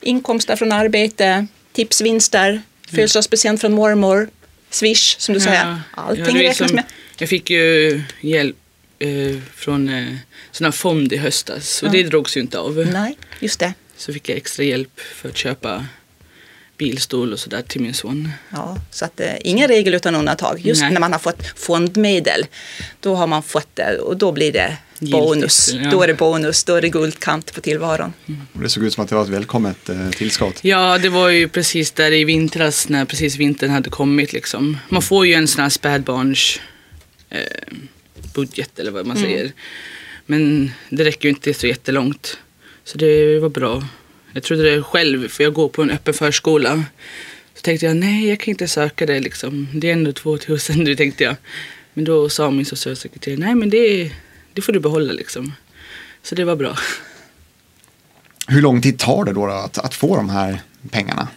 inkomster 0.00 0.56
från 0.56 0.72
arbete, 0.72 1.46
tipsvinster, 1.72 2.62
födelsedagspresent 2.90 3.60
från 3.60 3.72
mormor, 3.72 4.28
swish 4.74 5.16
som 5.18 5.34
du 5.34 5.40
säger. 5.40 5.80
Allting 5.94 6.24
är 6.36 6.42
räknas 6.42 6.68
som- 6.68 6.76
med. 6.76 6.84
Jag 7.18 7.28
fick 7.28 7.50
ju 7.50 8.02
hjälp 8.20 8.56
eh, 8.98 9.36
från 9.54 9.88
eh, 9.88 10.14
sån 10.50 10.64
här 10.64 10.72
fond 10.72 11.12
i 11.12 11.16
höstas 11.16 11.82
och 11.82 11.90
det 11.90 12.02
drogs 12.02 12.36
ju 12.36 12.40
inte 12.40 12.58
av. 12.58 12.76
Nej, 12.92 13.18
just 13.40 13.60
det. 13.60 13.74
Så 13.96 14.12
fick 14.12 14.28
jag 14.28 14.36
extra 14.36 14.64
hjälp 14.64 15.00
för 15.00 15.28
att 15.28 15.36
köpa 15.36 15.86
bilstol 16.78 17.32
och 17.32 17.38
sådär 17.38 17.62
till 17.62 17.80
min 17.80 17.94
son. 17.94 18.30
Ja, 18.50 18.76
så 18.90 19.04
att, 19.04 19.20
eh, 19.20 19.32
ingen 19.40 19.68
regel 19.68 19.94
utan 19.94 20.14
undantag. 20.14 20.60
Just 20.64 20.80
Nej. 20.82 20.90
när 20.92 21.00
man 21.00 21.12
har 21.12 21.18
fått 21.18 21.46
fondmedel, 21.58 22.46
då 23.00 23.14
har 23.14 23.26
man 23.26 23.42
fått 23.42 23.68
det 23.76 23.98
och 23.98 24.16
då 24.16 24.32
blir 24.32 24.52
det 24.52 24.76
Giltigt, 24.98 25.24
bonus. 25.24 25.70
ja. 25.74 25.90
Då 25.90 26.02
är 26.02 26.06
det 26.06 26.14
bonus, 26.14 26.64
då 26.64 26.74
är 26.74 26.82
det 26.82 26.88
guldkant 26.88 27.54
på 27.54 27.60
tillvaron. 27.60 28.12
Och 28.52 28.60
Det 28.60 28.68
såg 28.68 28.84
ut 28.84 28.92
som 28.92 29.04
att 29.04 29.10
det 29.10 29.14
var 29.16 29.22
ett 29.22 29.28
välkommet 29.28 29.88
eh, 29.88 30.10
tillskott. 30.10 30.58
Ja, 30.64 30.98
det 30.98 31.08
var 31.08 31.28
ju 31.28 31.48
precis 31.48 31.90
där 31.90 32.12
i 32.12 32.24
vintras 32.24 32.88
när 32.88 33.04
precis 33.04 33.36
vintern 33.36 33.70
hade 33.70 33.90
kommit 33.90 34.32
liksom. 34.32 34.78
Man 34.88 35.02
får 35.02 35.26
ju 35.26 35.32
en 35.34 35.48
sån 35.48 35.62
här 35.62 35.70
spädbarns 35.70 36.60
eh, 37.30 37.38
budget 38.34 38.78
eller 38.78 38.90
vad 38.90 39.06
man 39.06 39.16
säger. 39.16 39.52
Men 40.26 40.70
det 40.88 41.04
räcker 41.04 41.24
ju 41.24 41.30
inte 41.30 41.54
så 41.54 41.66
jättelångt. 41.66 42.38
Så 42.84 42.98
det 42.98 43.38
var 43.38 43.48
bra. 43.48 43.84
Jag 44.32 44.42
trodde 44.42 44.74
det 44.74 44.82
själv, 44.82 45.28
för 45.28 45.44
jag 45.44 45.52
går 45.52 45.68
på 45.68 45.82
en 45.82 45.90
öppen 45.90 46.14
förskola. 46.14 46.84
Så 47.54 47.60
tänkte 47.60 47.86
jag, 47.86 47.96
nej 47.96 48.28
jag 48.28 48.40
kan 48.40 48.50
inte 48.50 48.68
söka 48.68 49.06
det 49.06 49.20
liksom. 49.20 49.68
Det 49.74 49.88
är 49.88 49.92
ändå 49.92 50.12
2000, 50.12 50.84
det 50.84 50.96
tänkte 50.96 51.24
jag. 51.24 51.36
Men 51.94 52.04
då 52.04 52.28
sa 52.28 52.50
min 52.50 52.64
socialsekreterare, 52.66 53.38
nej 53.38 53.54
men 53.54 53.70
det, 53.70 54.10
det 54.54 54.62
får 54.62 54.72
du 54.72 54.80
behålla 54.80 55.12
liksom. 55.12 55.52
Så 56.22 56.34
det 56.34 56.44
var 56.44 56.56
bra. 56.56 56.76
Hur 58.48 58.62
lång 58.62 58.82
tid 58.82 58.98
tar 58.98 59.24
det 59.24 59.32
då, 59.32 59.46
då 59.46 59.52
att, 59.52 59.78
att 59.78 59.94
få 59.94 60.16
de 60.16 60.28
här 60.28 60.62
pengarna? 60.90 61.28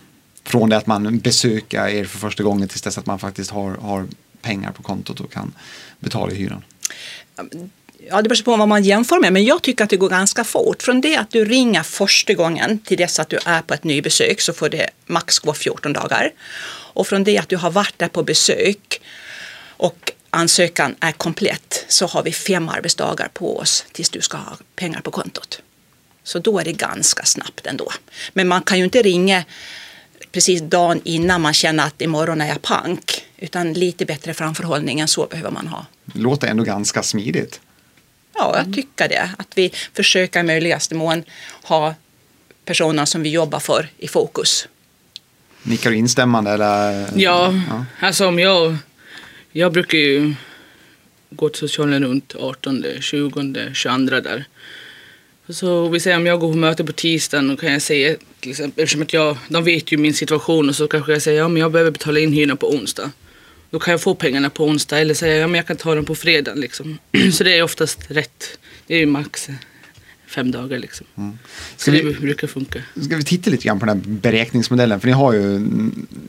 Från 0.44 0.70
det 0.70 0.78
att 0.78 0.88
man 0.88 1.20
besöker 1.20 1.88
er 1.88 2.06
för 2.06 2.18
första 2.20 2.44
gången 2.44 2.68
tills 2.68 2.82
dess 2.82 2.98
att 2.98 3.06
man 3.06 3.20
faktiskt 3.20 3.52
har, 3.52 3.76
har 3.76 4.08
pengar 4.42 4.72
på 4.72 4.84
kontot 4.84 5.20
och 5.20 5.32
kan 5.32 5.54
betala 6.00 6.34
hyran. 6.34 6.64
Ja, 8.10 8.22
det 8.22 8.30
beror 8.30 8.44
på 8.44 8.56
vad 8.56 8.68
man 8.68 8.84
jämför 8.84 9.20
med, 9.20 9.34
men 9.34 9.46
jag 9.46 9.62
tycker 9.62 9.84
att 9.84 9.90
det 9.90 9.98
går 9.98 10.10
ganska 10.10 10.44
fort. 10.44 10.84
Från 10.84 11.02
det 11.02 11.18
att 11.18 11.32
du 11.32 11.46
ringer 11.46 11.84
första 11.84 12.34
gången 12.34 12.80
till 12.80 12.98
dess 12.98 13.20
att 13.20 13.30
du 13.30 13.40
är 13.46 13.62
på 13.62 13.74
ett 13.74 13.84
nybesök 13.84 14.42
så 14.42 14.54
får 14.54 14.70
det 14.70 14.90
max 15.06 15.40
gå 15.40 15.54
14 15.54 15.94
dagar. 15.94 16.32
Och 16.94 17.08
från 17.08 17.24
det 17.24 17.38
att 17.38 17.50
du 17.50 17.58
har 17.58 17.72
varit 17.72 18.00
där 18.00 18.08
på 18.08 18.24
besök 18.24 19.02
och 19.78 20.12
ansökan 20.38 20.96
är 21.00 21.12
komplett 21.12 21.86
så 21.88 22.08
har 22.08 22.24
vi 22.24 22.32
fem 22.32 22.70
arbetsdagar 22.70 23.30
på 23.34 23.58
oss 23.58 23.86
tills 23.92 24.10
du 24.10 24.22
ska 24.22 24.38
ha 24.38 24.58
pengar 24.76 25.02
på 25.02 25.12
kontot. 25.12 25.62
Så 26.24 26.40
då 26.40 26.60
är 26.60 26.66
det 26.66 26.74
ganska 26.74 27.26
snabbt 27.26 27.66
ändå. 27.66 27.92
Men 28.34 28.48
man 28.48 28.62
kan 28.62 28.78
ju 28.78 28.84
inte 28.84 29.02
ringa 29.02 29.44
precis 30.32 30.62
dagen 30.62 31.02
innan 31.04 31.42
man 31.42 31.54
känner 31.54 31.84
att 31.84 32.02
imorgon 32.02 32.42
är 32.42 32.48
jag 32.48 32.62
pank. 32.62 33.24
Utan 33.38 33.74
lite 33.74 34.06
bättre 34.06 34.34
framförhållning 34.34 35.00
än 35.00 35.08
så 35.08 35.26
behöver 35.26 35.52
man 35.52 35.68
ha. 35.68 35.86
Det 36.06 36.20
låter 36.20 36.48
ändå 36.48 36.64
ganska 36.64 37.04
smidigt. 37.04 37.60
Ja, 38.36 38.58
jag 38.58 38.76
tycker 38.76 39.10
det. 39.10 39.30
Att 39.38 39.48
vi 39.56 39.74
försöker 39.94 40.40
i 40.40 40.44
möjligaste 40.44 40.96
mån 40.96 41.24
ha 41.64 41.96
personerna 42.66 43.06
som 43.06 43.24
vi 43.24 43.30
jobbar 43.30 43.60
för 43.60 43.90
i 43.98 44.08
fokus. 44.08 44.68
Nickar 45.64 45.90
du 45.90 45.98
instämmande 45.98 46.52
eller? 46.52 47.08
Ja, 47.16 47.54
alltså 48.00 48.28
om 48.28 48.40
jag... 48.40 48.78
Jag 49.58 49.72
brukar 49.72 49.98
ju 49.98 50.34
gå 51.30 51.50
till 51.50 51.60
socialen 51.60 52.04
runt 52.04 52.36
18, 52.36 52.84
20, 53.00 53.74
22 53.74 54.20
där. 54.20 54.46
Så 55.50 55.88
vi 55.88 56.00
säger 56.00 56.18
om 56.18 56.26
jag 56.26 56.40
går 56.40 56.52
på 56.52 56.58
möte 56.58 56.84
på 56.84 56.92
tisdagen 56.92 57.50
och 57.50 57.60
kan 57.60 57.74
jag 57.74 57.82
säga 57.82 58.16
till 58.40 58.52
exempel, 58.52 58.84
eftersom 58.84 59.02
att 59.02 59.14
jag, 59.14 59.38
de 59.48 59.64
vet 59.64 59.92
ju 59.92 59.98
min 59.98 60.14
situation 60.14 60.70
och 60.70 60.76
så 60.76 60.88
kanske 60.88 61.12
jag 61.12 61.22
säger 61.22 61.40
ja 61.40 61.48
men 61.48 61.62
jag 61.62 61.72
behöver 61.72 61.92
betala 61.92 62.20
in 62.20 62.34
hyran 62.34 62.58
på 62.58 62.70
onsdag. 62.70 63.12
Då 63.70 63.80
kan 63.80 63.92
jag 63.92 64.02
få 64.02 64.16
pengarna 64.16 64.50
på 64.50 64.66
onsdag 64.66 65.00
eller 65.00 65.14
säga 65.14 65.38
ja 65.38 65.48
men 65.48 65.56
jag 65.56 65.68
kan 65.68 65.78
ta 65.78 65.96
dem 65.96 66.06
på 66.06 66.16
fredag 66.16 66.56
liksom. 66.56 66.98
Så 67.34 67.44
det 67.44 67.58
är 67.58 67.64
oftast 67.64 68.12
rätt. 68.12 68.60
Det 68.88 68.96
är 68.96 69.00
ju 69.00 69.06
max 69.06 69.50
fem 70.28 70.52
dagar 70.52 70.78
liksom. 70.80 71.08
Ska 71.78 71.86
Så 71.86 71.92
vi- 71.92 72.02
det 72.14 72.20
brukar 72.20 72.48
funka. 72.48 72.80
Ska 73.02 73.16
vi 73.16 73.24
titta 73.24 73.50
lite 73.50 73.64
grann 73.68 73.80
på 73.80 73.86
den 73.86 73.98
här 73.98 74.04
beräkningsmodellen? 74.08 75.00
För 75.00 75.08
ni 75.08 75.14
har 75.14 75.34
ju, 75.34 75.60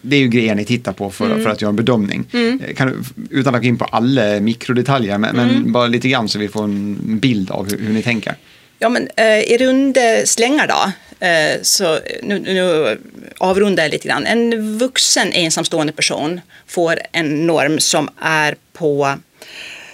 det 0.02 0.16
är 0.16 0.20
ju 0.20 0.28
grejer 0.28 0.54
ni 0.54 0.64
tittar 0.64 0.92
på 0.92 1.10
för, 1.10 1.42
för 1.42 1.50
att 1.50 1.62
göra 1.62 1.68
en 1.70 1.76
bedömning. 1.76 2.24
Eh, 2.32 2.74
Kan 2.74 3.04
utan 3.30 3.54
att 3.54 3.60
gå 3.62 3.68
in 3.68 3.78
på 3.78 3.84
alla 3.84 4.40
mikrodetaljer, 4.40 5.18
men, 5.18 5.36
men 5.36 5.72
bara 5.72 5.86
lite 5.86 6.08
grann 6.08 6.28
så 6.28 6.38
vi 6.38 6.48
får 6.48 6.64
en 6.64 7.18
bild 7.18 7.50
av 7.50 7.70
hur, 7.70 7.78
hur 7.78 7.92
ni 7.94 8.02
tänker. 8.02 8.34
Ja, 8.78 8.88
men 8.88 9.08
eh, 9.16 9.38
i 9.38 9.56
runda 9.60 10.00
slängar 10.26 10.66
då, 10.66 10.92
eh, 11.26 11.62
så 11.62 11.98
nu, 12.22 12.38
nu 12.38 12.98
avrundar 13.38 13.82
jag 13.82 13.90
lite 13.90 14.08
grann. 14.08 14.26
En 14.26 14.78
vuxen 14.78 15.32
ensamstående 15.32 15.92
person 15.92 16.40
får 16.66 16.98
en 17.12 17.46
norm 17.46 17.80
som 17.80 18.08
är 18.20 18.56
på 18.72 19.14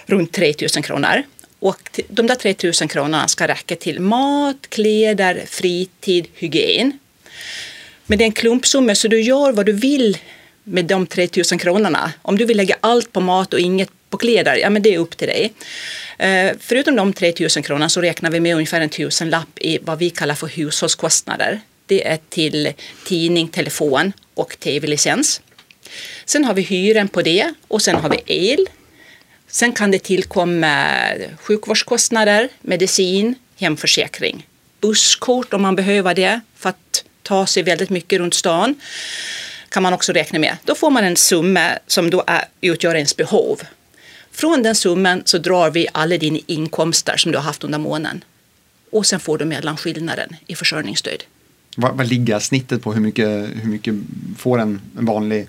runt 0.05 0.31
3 0.31 0.53
000 0.75 0.83
kronor. 0.83 1.23
Och 1.65 1.99
de 2.07 2.27
där 2.27 2.35
3 2.35 2.55
000 2.63 2.89
kronorna 2.89 3.27
ska 3.27 3.47
räcka 3.47 3.75
till 3.75 3.99
mat, 3.99 4.67
kläder, 4.69 5.43
fritid, 5.47 6.27
hygien. 6.35 6.99
Men 8.05 8.17
det 8.17 8.23
är 8.23 8.25
en 8.25 8.31
klumpsumma 8.31 8.95
så 8.95 9.07
du 9.07 9.21
gör 9.21 9.51
vad 9.51 9.65
du 9.65 9.71
vill 9.71 10.17
med 10.63 10.85
de 10.85 11.07
3 11.07 11.29
000 11.51 11.59
kronorna. 11.59 12.11
Om 12.21 12.37
du 12.37 12.45
vill 12.45 12.57
lägga 12.57 12.75
allt 12.81 13.11
på 13.11 13.21
mat 13.21 13.53
och 13.53 13.59
inget 13.59 13.89
på 14.09 14.17
kläder, 14.17 14.55
ja 14.55 14.69
men 14.69 14.81
det 14.81 14.93
är 14.93 14.97
upp 14.97 15.17
till 15.17 15.27
dig. 15.27 15.53
Eh, 16.17 16.51
förutom 16.59 16.95
de 16.95 17.13
3 17.13 17.33
000 17.39 17.49
kronorna 17.49 17.89
så 17.89 18.01
räknar 18.01 18.31
vi 18.31 18.39
med 18.39 18.55
ungefär 18.55 18.81
en 18.81 18.89
tusenlapp 18.89 19.59
i 19.59 19.79
vad 19.81 19.99
vi 19.99 20.09
kallar 20.09 20.35
för 20.35 20.47
hushållskostnader. 20.47 21.61
Det 21.85 22.07
är 22.07 22.19
till 22.29 22.73
tidning, 23.05 23.47
telefon 23.47 24.13
och 24.33 24.59
tv-licens. 24.59 25.41
Sen 26.25 26.45
har 26.45 26.53
vi 26.53 26.61
hyran 26.61 27.07
på 27.07 27.21
det 27.21 27.53
och 27.67 27.81
sen 27.81 27.95
har 27.95 28.09
vi 28.09 28.21
el. 28.25 28.67
Sen 29.55 29.71
kan 29.73 29.91
det 29.91 29.99
tillkomma 29.99 30.93
sjukvårdskostnader, 31.39 32.49
medicin, 32.61 33.35
hemförsäkring, 33.57 34.47
busskort 34.81 35.53
om 35.53 35.61
man 35.61 35.75
behöver 35.75 36.15
det 36.15 36.41
för 36.55 36.69
att 36.69 37.03
ta 37.21 37.45
sig 37.45 37.63
väldigt 37.63 37.89
mycket 37.89 38.19
runt 38.19 38.33
stan 38.33 38.75
kan 39.69 39.83
man 39.83 39.93
också 39.93 40.13
räkna 40.13 40.39
med. 40.39 40.57
Då 40.63 40.75
får 40.75 40.91
man 40.91 41.03
en 41.03 41.15
summa 41.15 41.71
som 41.87 42.09
då 42.09 42.23
är, 42.27 42.45
utgör 42.61 42.95
ens 42.95 43.17
behov. 43.17 43.61
Från 44.31 44.63
den 44.63 44.75
summan 44.75 45.21
så 45.25 45.37
drar 45.37 45.69
vi 45.69 45.87
alla 45.91 46.17
dina 46.17 46.39
inkomster 46.45 47.17
som 47.17 47.31
du 47.31 47.37
har 47.37 47.43
haft 47.43 47.63
under 47.63 47.79
månaden. 47.79 48.23
Och 48.91 49.05
sen 49.05 49.19
får 49.19 49.37
du 49.37 49.45
mellanskillnaden 49.45 50.35
i 50.47 50.55
försörjningsstöd. 50.55 51.23
Vad, 51.77 51.97
vad 51.97 52.07
ligger 52.07 52.39
snittet 52.39 52.83
på 52.83 52.93
hur 52.93 53.01
mycket, 53.01 53.29
hur 53.63 53.69
mycket 53.69 53.95
får 54.37 54.59
en, 54.59 54.81
en 54.97 55.05
vanlig, 55.05 55.47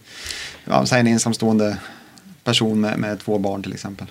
ja, 0.64 0.86
säg 0.86 1.00
en 1.00 1.06
ensamstående 1.06 1.76
person 2.46 2.80
med, 2.80 2.98
med 2.98 3.20
två 3.20 3.38
barn 3.38 3.62
till 3.62 3.72
exempel? 3.72 4.06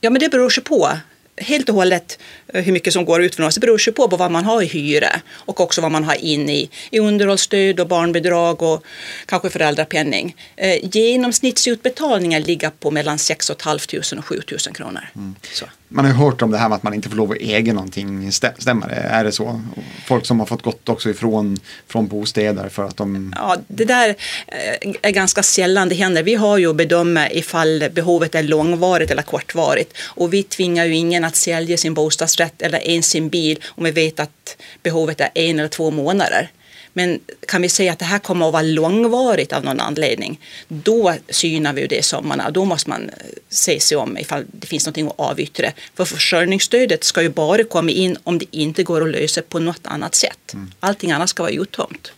Ja, 0.00 0.10
men 0.10 0.20
det 0.20 0.28
beror 0.28 0.50
sig 0.50 0.64
på. 0.64 0.90
Helt 1.36 1.68
och 1.68 1.74
hållet 1.74 2.18
eh, 2.54 2.62
hur 2.62 2.72
mycket 2.72 2.92
som 2.92 3.04
går 3.04 3.22
ut 3.22 3.34
från 3.34 3.46
oss. 3.46 3.54
Det 3.54 3.60
beror 3.60 3.78
sig 3.78 3.92
på 3.92 4.06
vad 4.06 4.30
man 4.30 4.44
har 4.44 4.62
i 4.62 4.66
hyra 4.66 5.20
och 5.30 5.60
också 5.60 5.80
vad 5.80 5.92
man 5.92 6.04
har 6.04 6.14
in 6.14 6.50
i, 6.50 6.70
i 6.90 6.98
underhållsstöd 6.98 7.80
och 7.80 7.88
barnbidrag 7.88 8.62
och 8.62 8.84
kanske 9.26 9.50
föräldrapenning. 9.50 10.36
Eh, 10.56 10.78
genomsnittsutbetalningen 10.82 12.42
ligger 12.42 12.70
på 12.70 12.90
mellan 12.90 13.18
6 13.18 13.50
500 13.64 14.18
och 14.18 14.24
7 14.24 14.40
000 14.50 14.74
kronor. 14.74 15.08
Så. 15.52 15.66
Man 15.92 16.04
har 16.04 16.12
ju 16.12 16.18
hört 16.18 16.42
om 16.42 16.50
det 16.50 16.58
här 16.58 16.68
med 16.68 16.76
att 16.76 16.82
man 16.82 16.94
inte 16.94 17.08
får 17.08 17.16
lov 17.16 17.30
att 17.30 17.36
äga 17.40 17.72
någonting. 17.72 18.32
Stämmer 18.32 18.88
det? 18.88 18.94
Är 18.94 19.24
det 19.24 19.32
så? 19.32 19.60
Folk 20.06 20.26
som 20.26 20.38
har 20.38 20.46
fått 20.46 20.62
gått 20.62 20.88
också 20.88 21.10
ifrån 21.10 21.58
från 21.86 22.06
bostäder 22.06 22.68
för 22.68 22.84
att 22.84 22.96
de... 22.96 23.34
Ja, 23.36 23.56
det 23.68 23.84
där 23.84 24.08
eh, 24.46 24.94
är 25.02 25.10
ganska 25.10 25.42
sällan 25.42 25.88
det 25.88 25.94
händer. 25.94 26.22
Vi 26.22 26.34
har 26.34 26.58
ju 26.58 26.70
att 26.70 26.76
bedöma 26.76 27.30
ifall 27.30 27.84
behovet 27.94 28.34
är 28.34 28.42
långvarigt 28.42 29.10
eller 29.10 29.22
kortvarigt. 29.22 29.96
Och 29.98 30.34
vi 30.34 30.42
tvingar 30.42 30.84
ju 30.84 30.94
ingen 30.94 31.24
att 31.24 31.36
sälja 31.36 31.76
sin 31.76 31.94
bostadsrätt 31.94 32.62
eller 32.62 32.88
ens 32.88 33.06
sin 33.06 33.28
bil 33.28 33.58
om 33.68 33.84
vi 33.84 33.90
vet 33.90 34.20
att 34.20 34.56
behovet 34.82 35.20
är 35.20 35.30
en 35.34 35.58
eller 35.58 35.68
två 35.68 35.90
månader. 35.90 36.50
Men 36.92 37.20
kan 37.48 37.62
vi 37.62 37.68
säga 37.68 37.92
att 37.92 37.98
det 37.98 38.04
här 38.04 38.18
kommer 38.18 38.46
att 38.46 38.52
vara 38.52 38.62
långvarigt 38.62 39.52
av 39.52 39.64
någon 39.64 39.80
anledning, 39.80 40.40
då 40.68 41.14
synar 41.28 41.72
vi 41.72 41.86
det 41.86 41.96
i 41.96 42.02
sommarna. 42.02 42.50
Då 42.50 42.64
måste 42.64 42.90
man 42.90 43.02
eh, 43.08 43.14
se 43.48 43.80
sig 43.80 43.96
om 43.96 44.18
ifall 44.18 44.44
det 44.52 44.66
finns 44.66 44.86
någonting 44.86 45.06
att 45.06 45.20
avyttra. 45.20 45.72
För 45.94 46.04
försörjningsstödet 46.04 47.04
ska 47.04 47.22
ju 47.22 47.28
bara 47.28 47.64
komma 47.64 47.90
in 47.90 48.16
om 48.24 48.38
det 48.38 48.46
inte 48.50 48.82
går 48.82 49.02
att 49.02 49.10
lösa 49.10 49.42
på 49.42 49.58
något 49.58 49.80
annat 49.86 50.14
sätt. 50.14 50.54
Allting 50.80 51.12
annat 51.12 51.28
ska 51.28 51.42
vara 51.42 51.52
uttömt. 51.52 52.12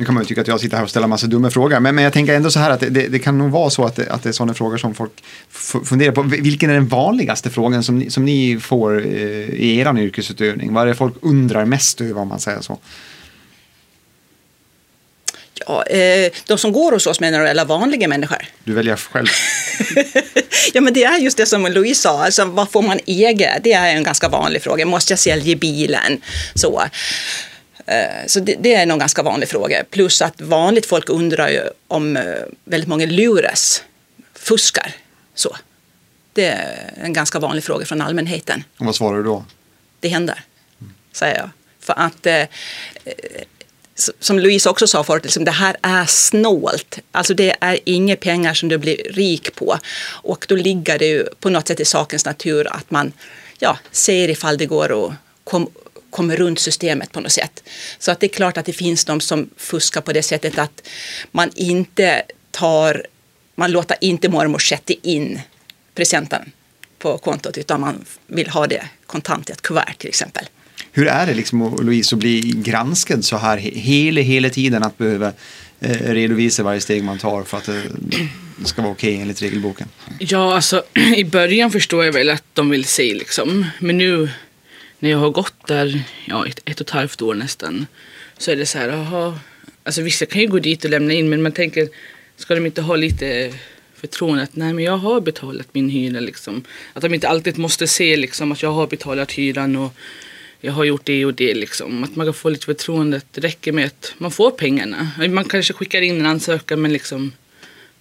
Nu 0.00 0.06
kan 0.06 0.14
man 0.14 0.22
ju 0.22 0.26
tycka 0.26 0.40
att 0.40 0.48
jag 0.48 0.60
sitter 0.60 0.76
här 0.76 0.84
och 0.84 0.90
ställer 0.90 1.06
massa 1.06 1.26
dumma 1.26 1.50
frågor, 1.50 1.80
men, 1.80 1.94
men 1.94 2.04
jag 2.04 2.12
tänker 2.12 2.34
ändå 2.34 2.50
så 2.50 2.58
här 2.58 2.70
att 2.70 2.80
det, 2.80 2.88
det 2.88 3.18
kan 3.18 3.38
nog 3.38 3.50
vara 3.50 3.70
så 3.70 3.84
att 3.84 3.96
det, 3.96 4.10
att 4.10 4.22
det 4.22 4.28
är 4.28 4.32
sådana 4.32 4.54
frågor 4.54 4.76
som 4.76 4.94
folk 4.94 5.12
funderar 5.84 6.12
på. 6.12 6.22
Vilken 6.22 6.70
är 6.70 6.74
den 6.74 6.88
vanligaste 6.88 7.50
frågan 7.50 7.82
som 7.82 7.98
ni, 7.98 8.10
som 8.10 8.24
ni 8.24 8.60
får 8.60 9.06
eh, 9.06 9.12
i 9.50 9.78
er 9.78 9.98
yrkesutövning? 9.98 10.74
Vad 10.74 10.82
är 10.82 10.86
det 10.86 10.94
folk 10.94 11.14
undrar 11.20 11.64
mest 11.64 12.00
över 12.00 12.20
om 12.20 12.28
man 12.28 12.40
säger 12.40 12.60
så? 12.60 12.78
Eh, 15.78 16.32
de 16.46 16.58
som 16.58 16.72
går 16.72 16.92
hos 16.92 17.06
oss 17.06 17.20
menar 17.20 17.40
du, 17.40 17.48
eller 17.48 17.64
vanliga 17.64 18.08
människor? 18.08 18.38
Du 18.64 18.72
väljer 18.72 18.96
själv. 18.96 19.26
ja, 20.72 20.80
men 20.80 20.94
det 20.94 21.04
är 21.04 21.18
just 21.18 21.36
det 21.36 21.46
som 21.46 21.66
Louise 21.66 22.02
sa, 22.02 22.24
alltså, 22.24 22.44
vad 22.44 22.70
får 22.70 22.82
man 22.82 23.00
eget? 23.06 23.64
Det 23.64 23.72
är 23.72 23.96
en 23.96 24.02
ganska 24.02 24.28
vanlig 24.28 24.62
fråga. 24.62 24.86
Måste 24.86 25.12
jag 25.12 25.18
sälja 25.18 25.56
bilen? 25.56 26.20
Så. 26.54 26.82
Eh, 27.86 28.26
så 28.26 28.40
det, 28.40 28.56
det, 28.60 28.74
är 28.74 28.86
nog 28.86 28.94
en 28.94 28.98
ganska 28.98 29.22
vanlig 29.22 29.48
fråga. 29.48 29.84
Plus 29.90 30.22
att 30.22 30.40
vanligt 30.40 30.86
folk 30.86 31.08
undrar 31.08 31.48
ju 31.48 31.62
om 31.88 32.16
eh, 32.16 32.22
väldigt 32.64 32.88
många 32.88 33.06
luras, 33.06 33.82
fuskar. 34.34 34.92
Så. 35.34 35.56
Det 36.32 36.46
är 36.46 36.92
en 37.02 37.12
ganska 37.12 37.38
vanlig 37.38 37.64
fråga 37.64 37.86
från 37.86 38.00
allmänheten. 38.00 38.64
Och 38.78 38.86
vad 38.86 38.94
svarar 38.94 39.16
du 39.16 39.22
då? 39.22 39.44
Det 40.00 40.08
händer, 40.08 40.42
säger 41.12 41.36
jag. 41.36 41.50
För 41.80 41.94
att 41.98 42.26
eh, 42.26 42.44
som 44.20 44.38
Louise 44.38 44.70
också 44.70 44.86
sa 44.86 45.04
förut, 45.04 45.24
liksom, 45.24 45.44
det 45.44 45.50
här 45.50 45.76
är 45.82 46.06
snålt. 46.06 46.98
Alltså 47.12 47.34
det 47.34 47.56
är 47.60 47.78
inga 47.84 48.16
pengar 48.16 48.54
som 48.54 48.68
du 48.68 48.78
blir 48.78 48.96
rik 49.12 49.54
på. 49.54 49.78
Och 50.22 50.46
då 50.48 50.56
ligger 50.56 50.98
det 50.98 51.06
ju 51.06 51.26
på 51.40 51.50
något 51.50 51.68
sätt 51.68 51.80
i 51.80 51.84
sakens 51.84 52.24
natur 52.24 52.68
att 52.70 52.90
man 52.90 53.12
ja, 53.58 53.78
ser 53.90 54.28
ifall 54.28 54.58
det 54.58 54.66
går 54.66 55.04
att 55.06 55.12
kom, 55.44 55.70
komma 56.10 56.36
runt 56.36 56.58
systemet 56.58 57.12
på 57.12 57.20
något 57.20 57.32
sätt. 57.32 57.62
Så 57.98 58.10
att 58.10 58.20
det 58.20 58.26
är 58.26 58.28
klart 58.28 58.56
att 58.56 58.66
det 58.66 58.72
finns 58.72 59.04
de 59.04 59.20
som 59.20 59.50
fuskar 59.56 60.00
på 60.00 60.12
det 60.12 60.22
sättet 60.22 60.58
att 60.58 60.88
man 61.30 61.50
inte 61.54 62.22
tar, 62.50 63.06
man 63.54 63.72
låter 63.72 63.96
inte 64.00 64.28
mormor 64.28 64.58
sätta 64.58 64.94
in 65.02 65.40
presenten 65.94 66.52
på 66.98 67.18
kontot 67.18 67.58
utan 67.58 67.80
man 67.80 68.04
vill 68.26 68.48
ha 68.48 68.66
det 68.66 68.88
kontant 69.06 69.50
i 69.50 69.52
ett 69.52 69.62
kuvert 69.62 69.94
till 69.98 70.08
exempel. 70.08 70.44
Hur 70.92 71.06
är 71.06 71.26
det 71.26 71.34
liksom, 71.34 71.78
Louise, 71.82 72.14
att 72.14 72.20
bli 72.20 72.40
granskad 72.40 73.24
så 73.24 73.36
här 73.36 73.56
hela, 73.58 74.20
hela 74.20 74.50
tiden 74.50 74.82
att 74.82 74.98
behöva 74.98 75.32
eh, 75.80 76.12
redovisa 76.12 76.62
varje 76.62 76.80
steg 76.80 77.04
man 77.04 77.18
tar 77.18 77.42
för 77.42 77.56
att 77.56 77.68
eh, 77.68 77.74
det 78.56 78.64
ska 78.64 78.82
vara 78.82 78.92
okej 78.92 79.10
okay 79.10 79.22
enligt 79.22 79.42
regelboken? 79.42 79.88
Ja, 80.18 80.54
alltså 80.54 80.82
i 81.16 81.24
början 81.24 81.70
förstår 81.70 82.04
jag 82.04 82.12
väl 82.12 82.30
att 82.30 82.44
de 82.52 82.70
vill 82.70 82.84
se 82.84 83.14
liksom. 83.14 83.66
Men 83.78 83.98
nu 83.98 84.30
när 84.98 85.10
jag 85.10 85.18
har 85.18 85.30
gått 85.30 85.66
där 85.66 86.02
ja, 86.24 86.46
ett, 86.46 86.60
ett 86.64 86.80
och 86.80 86.86
ett 86.86 86.90
halvt 86.90 87.22
år 87.22 87.34
nästan 87.34 87.86
så 88.38 88.50
är 88.50 88.56
det 88.56 88.66
så 88.66 88.78
här, 88.78 88.88
aha, 88.88 89.38
alltså 89.82 90.02
vissa 90.02 90.26
kan 90.26 90.40
ju 90.42 90.48
gå 90.48 90.58
dit 90.58 90.84
och 90.84 90.90
lämna 90.90 91.12
in 91.12 91.28
men 91.28 91.42
man 91.42 91.52
tänker, 91.52 91.88
ska 92.36 92.54
de 92.54 92.66
inte 92.66 92.82
ha 92.82 92.96
lite 92.96 93.52
förtroende 93.96 94.42
att 94.42 94.56
nej 94.56 94.72
men 94.72 94.84
jag 94.84 94.96
har 94.96 95.20
betalat 95.20 95.66
min 95.72 95.90
hyra 95.90 96.20
liksom. 96.20 96.64
Att 96.92 97.02
de 97.02 97.14
inte 97.14 97.28
alltid 97.28 97.58
måste 97.58 97.86
se 97.86 98.16
liksom 98.16 98.52
att 98.52 98.62
jag 98.62 98.72
har 98.72 98.86
betalat 98.86 99.32
hyran 99.32 99.76
och 99.76 99.94
jag 100.60 100.72
har 100.72 100.84
gjort 100.84 101.04
det 101.04 101.24
och 101.24 101.34
det 101.34 101.54
liksom. 101.54 102.04
Att 102.04 102.16
man 102.16 102.26
kan 102.26 102.34
få 102.34 102.48
lite 102.48 102.66
förtroende. 102.66 103.20
Det 103.30 103.40
räcker 103.40 103.72
med 103.72 103.86
att 103.86 104.14
man 104.18 104.30
får 104.30 104.50
pengarna. 104.50 105.10
Man 105.30 105.44
kanske 105.44 105.72
skickar 105.72 106.02
in 106.02 106.20
en 106.20 106.26
ansökan 106.26 106.82
men 106.82 106.92
liksom 106.92 107.32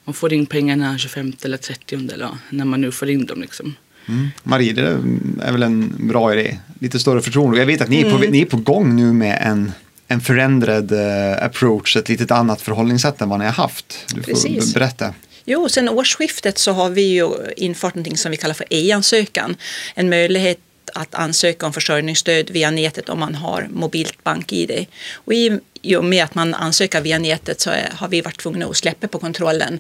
man 0.04 0.14
får 0.14 0.34
in 0.34 0.46
pengarna 0.46 0.98
25 0.98 1.34
eller 1.44 1.58
30 1.58 1.96
eller 2.14 2.30
när 2.50 2.66
man 2.66 2.82
nu 2.82 2.92
får 2.92 3.10
in 3.10 3.26
dem 3.26 3.42
liksom. 3.42 3.76
Mm. 4.08 4.28
Marie, 4.44 4.74
det 4.74 4.82
är 5.42 5.52
väl 5.52 5.64
en 5.64 6.08
bra 6.08 6.34
idé. 6.34 6.58
Lite 6.80 7.00
större 7.00 7.22
förtroende. 7.22 7.60
Jag 7.60 7.66
vet 7.66 7.82
att 7.82 7.90
ni 7.90 8.02
är 8.02 8.12
på, 8.12 8.18
mm. 8.18 8.32
ni 8.32 8.42
är 8.42 8.46
på 8.46 8.58
gång 8.58 8.96
nu 8.96 9.14
med 9.14 9.42
en, 9.42 9.72
en 10.08 10.22
förändrad 10.22 10.92
uh, 10.92 11.44
approach, 11.44 11.98
ett 11.98 12.10
litet 12.10 12.32
annat 12.32 12.62
förhållningssätt 12.62 13.22
än 13.22 13.30
vad 13.30 13.40
ni 13.40 13.46
har 13.46 13.52
haft. 13.52 14.06
Du 14.16 14.24
får 14.24 14.32
Precis. 14.32 14.74
berätta. 14.74 15.14
Jo, 15.46 15.70
sen 15.70 15.90
årsskiftet 15.90 16.58
så 16.58 16.72
har 16.72 16.90
vi 16.90 17.02
ju 17.02 17.30
infört 17.58 17.96
något 17.96 18.20
som 18.20 18.32
vi 18.32 18.38
kallar 18.38 18.54
för 18.54 18.66
e-ansökan. 18.70 19.56
En 19.96 20.10
möjlighet 20.10 20.60
att 20.94 21.16
ansöka 21.16 21.66
om 21.66 21.74
försörjningsstöd 21.74 22.50
via 22.50 22.72
nätet 22.72 23.10
om 23.10 23.20
man 23.20 23.36
har 23.36 23.68
mobilt 23.70 24.24
bank-id. 24.24 24.86
Och 25.14 25.34
i 25.34 25.96
och 25.96 26.06
med 26.06 26.24
att 26.24 26.36
man 26.36 26.54
ansöker 26.54 27.02
via 27.02 27.20
nätet 27.20 27.62
så 27.62 27.72
har 27.92 28.08
vi 28.08 28.22
varit 28.22 28.40
tvungna 28.40 28.66
att 28.66 28.78
släppa 28.78 29.08
på 29.08 29.20
kontrollen. 29.20 29.80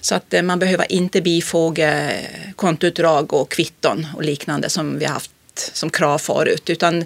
Så 0.00 0.14
att 0.14 0.34
eh, 0.34 0.42
man 0.42 0.58
behöver 0.58 0.92
inte 0.92 1.20
bifoga 1.20 2.10
kontoutdrag 2.56 3.32
och 3.32 3.50
kvitton 3.50 4.06
och 4.16 4.22
liknande 4.22 4.70
som 4.70 4.98
vi 4.98 5.04
har 5.04 5.12
haft 5.12 5.30
som 5.72 5.90
krav 5.90 6.18
förut. 6.18 6.70
Utan 6.70 7.04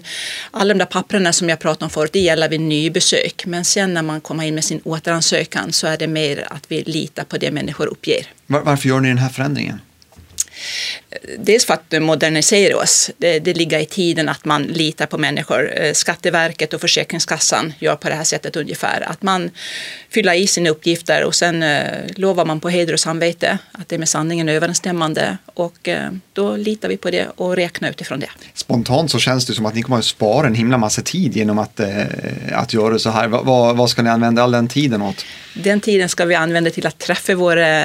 alla 0.51 0.73
de 0.73 0.77
där 0.77 0.85
papperna 0.85 1.33
som 1.33 1.49
jag 1.49 1.59
pratade 1.59 1.85
om 1.85 1.89
förut, 1.89 2.13
det 2.13 2.19
gäller 2.19 2.49
vid 2.49 2.61
nybesök. 2.61 3.45
Men 3.45 3.65
sen 3.65 3.93
när 3.93 4.01
man 4.01 4.21
kommer 4.21 4.43
in 4.43 4.55
med 4.55 4.63
sin 4.63 4.81
återansökan 4.83 5.73
så 5.73 5.87
är 5.87 5.97
det 5.97 6.07
mer 6.07 6.47
att 6.49 6.63
vi 6.67 6.83
litar 6.83 7.23
på 7.23 7.37
det 7.37 7.51
människor 7.51 7.85
uppger. 7.85 8.27
Varför 8.47 8.89
gör 8.89 8.99
ni 8.99 9.07
den 9.07 9.17
här 9.17 9.29
förändringen? 9.29 9.81
Dels 11.37 11.65
för 11.65 11.73
att 11.73 12.01
modernisera 12.01 12.77
oss. 12.77 13.11
Det, 13.17 13.39
det 13.39 13.53
ligger 13.53 13.79
i 13.79 13.85
tiden 13.85 14.29
att 14.29 14.45
man 14.45 14.63
litar 14.63 15.05
på 15.05 15.17
människor. 15.17 15.81
Eh, 15.81 15.93
Skatteverket 15.93 16.73
och 16.73 16.81
Försäkringskassan 16.81 17.73
gör 17.79 17.95
på 17.95 18.09
det 18.09 18.15
här 18.15 18.23
sättet 18.23 18.55
ungefär. 18.55 19.01
Att 19.09 19.21
man 19.21 19.49
fyller 20.09 20.33
i 20.33 20.47
sina 20.47 20.69
uppgifter 20.69 21.23
och 21.23 21.35
sen 21.35 21.63
eh, 21.63 21.81
lovar 22.15 22.45
man 22.45 22.59
på 22.59 22.69
heder 22.69 22.93
och 22.93 22.99
samvete 22.99 23.57
att 23.71 23.89
det 23.89 23.95
är 23.95 23.99
med 23.99 24.09
sanningen 24.09 24.49
överensstämmande. 24.49 25.37
Och 25.45 25.87
eh, 25.87 26.09
då 26.33 26.55
litar 26.55 26.89
vi 26.89 26.97
på 26.97 27.11
det 27.11 27.27
och 27.35 27.55
räknar 27.55 27.89
utifrån 27.89 28.19
det. 28.19 28.29
Spontant 28.53 29.11
så 29.11 29.19
känns 29.19 29.45
det 29.45 29.53
som 29.53 29.65
att 29.65 29.75
ni 29.75 29.81
kommer 29.81 29.97
att 29.97 30.05
spara 30.05 30.47
en 30.47 30.55
himla 30.55 30.77
massa 30.77 31.01
tid 31.01 31.35
genom 31.35 31.59
att, 31.59 31.79
att 32.51 32.73
göra 32.73 32.99
så 32.99 33.09
här. 33.09 33.27
Vad, 33.27 33.77
vad 33.77 33.89
ska 33.89 34.01
ni 34.01 34.09
använda 34.09 34.43
all 34.43 34.51
den 34.51 34.67
tiden 34.67 35.01
åt? 35.01 35.25
Den 35.53 35.81
tiden 35.81 36.09
ska 36.09 36.25
vi 36.25 36.35
använda 36.35 36.69
till 36.69 36.87
att 36.87 36.99
träffa 36.99 37.35
våra 37.35 37.83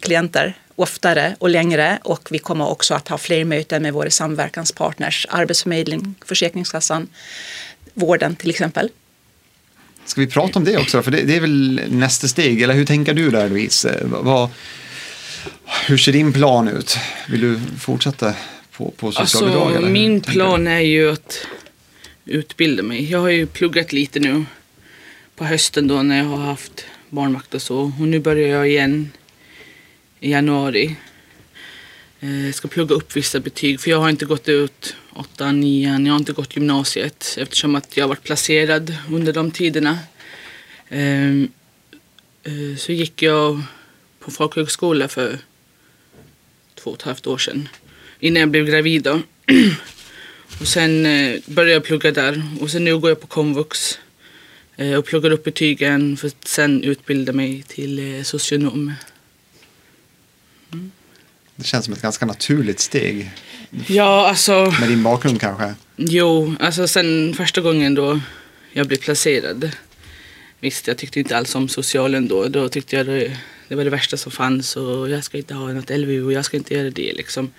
klienter 0.00 0.56
oftare 0.78 1.36
och 1.38 1.50
längre 1.50 1.98
och 2.04 2.28
vi 2.30 2.38
kommer 2.38 2.68
också 2.68 2.94
att 2.94 3.08
ha 3.08 3.18
fler 3.18 3.44
möten 3.44 3.82
med 3.82 3.92
våra 3.92 4.10
samverkanspartners, 4.10 5.26
Arbetsförmedling, 5.30 6.14
Försäkringskassan, 6.24 7.08
vården 7.94 8.36
till 8.36 8.50
exempel. 8.50 8.90
Ska 10.04 10.20
vi 10.20 10.26
prata 10.26 10.58
om 10.58 10.64
det 10.64 10.76
också? 10.76 11.02
För 11.02 11.10
det, 11.10 11.22
det 11.22 11.36
är 11.36 11.40
väl 11.40 11.80
nästa 11.88 12.28
steg, 12.28 12.62
eller 12.62 12.74
hur 12.74 12.86
tänker 12.86 13.14
du 13.14 13.30
där 13.30 13.48
Louise? 13.48 13.98
Vad, 14.04 14.50
hur 15.86 15.98
ser 15.98 16.12
din 16.12 16.32
plan 16.32 16.68
ut? 16.68 16.98
Vill 17.28 17.40
du 17.40 17.60
fortsätta 17.80 18.34
på, 18.72 18.90
på 18.90 19.12
socialbidrag? 19.12 19.76
Alltså, 19.76 19.90
min 19.90 20.20
plan 20.20 20.66
är 20.66 20.80
ju 20.80 21.12
att 21.12 21.46
utbilda 22.24 22.82
mig. 22.82 23.10
Jag 23.10 23.18
har 23.18 23.28
ju 23.28 23.46
pluggat 23.46 23.92
lite 23.92 24.20
nu 24.20 24.44
på 25.36 25.44
hösten 25.44 25.88
då 25.88 26.02
när 26.02 26.18
jag 26.18 26.24
har 26.24 26.36
haft 26.36 26.84
barnvakt 27.08 27.54
och 27.54 27.62
så. 27.62 27.92
Och 28.00 28.08
nu 28.08 28.20
börjar 28.20 28.48
jag 28.48 28.68
igen 28.68 29.10
i 30.20 30.30
januari. 30.30 30.96
Jag 32.20 32.54
ska 32.54 32.68
plugga 32.68 32.94
upp 32.94 33.16
vissa 33.16 33.40
betyg 33.40 33.80
för 33.80 33.90
jag 33.90 34.00
har 34.00 34.08
inte 34.08 34.24
gått 34.24 34.48
ut 34.48 34.96
8, 35.12 35.52
9, 35.52 35.98
jag 35.98 36.12
har 36.12 36.18
inte 36.18 36.32
gått 36.32 36.56
gymnasiet 36.56 37.36
eftersom 37.38 37.74
att 37.74 37.96
jag 37.96 38.04
har 38.04 38.08
varit 38.08 38.22
placerad 38.22 38.96
under 39.10 39.32
de 39.32 39.50
tiderna. 39.50 39.98
Ehm, 40.88 41.48
eh, 42.42 42.76
så 42.76 42.92
gick 42.92 43.22
jag 43.22 43.62
på 44.18 44.30
folkhögskola 44.30 45.08
för 45.08 45.38
två 46.74 46.90
och 46.90 46.96
ett 46.96 47.02
halvt 47.02 47.26
år 47.26 47.38
sedan 47.38 47.68
innan 48.20 48.40
jag 48.40 48.50
blev 48.50 48.66
gravid. 48.66 49.02
Då. 49.02 49.20
Och 50.60 50.68
sen 50.68 51.06
eh, 51.06 51.40
började 51.46 51.72
jag 51.72 51.84
plugga 51.84 52.10
där 52.10 52.42
och 52.60 52.70
sen 52.70 52.84
nu 52.84 52.98
går 52.98 53.10
jag 53.10 53.20
på 53.20 53.26
komvux 53.26 53.98
och 54.98 55.04
pluggar 55.04 55.30
upp 55.30 55.44
betygen 55.44 56.16
för 56.16 56.26
att 56.26 56.48
sen 56.48 56.84
utbilda 56.84 57.32
mig 57.32 57.62
till 57.62 58.24
socionom. 58.24 58.92
Det 61.58 61.64
känns 61.64 61.84
som 61.84 61.94
ett 61.94 62.02
ganska 62.02 62.26
naturligt 62.26 62.80
steg. 62.80 63.30
Ja, 63.86 64.28
alltså. 64.28 64.74
Med 64.80 64.88
din 64.88 65.02
bakgrund 65.02 65.40
kanske? 65.40 65.74
Jo, 65.96 66.54
alltså 66.60 66.88
sen 66.88 67.34
första 67.34 67.60
gången 67.60 67.94
då 67.94 68.20
jag 68.72 68.86
blev 68.86 68.98
placerad. 68.98 69.70
Visst, 70.60 70.86
jag 70.86 70.98
tyckte 70.98 71.18
inte 71.18 71.36
alls 71.36 71.54
om 71.54 71.68
socialen 71.68 72.28
då. 72.28 72.48
Då 72.48 72.68
tyckte 72.68 72.96
jag 72.96 73.06
det, 73.06 73.36
det 73.68 73.74
var 73.74 73.84
det 73.84 73.90
värsta 73.90 74.16
som 74.16 74.32
fanns 74.32 74.76
och 74.76 75.10
jag 75.10 75.24
ska 75.24 75.38
inte 75.38 75.54
ha 75.54 75.72
något 75.72 75.90
LVU 75.90 76.24
och 76.24 76.32
jag 76.32 76.44
ska 76.44 76.56
inte 76.56 76.74
göra 76.74 76.90
det 76.90 77.12
liksom. 77.12 77.50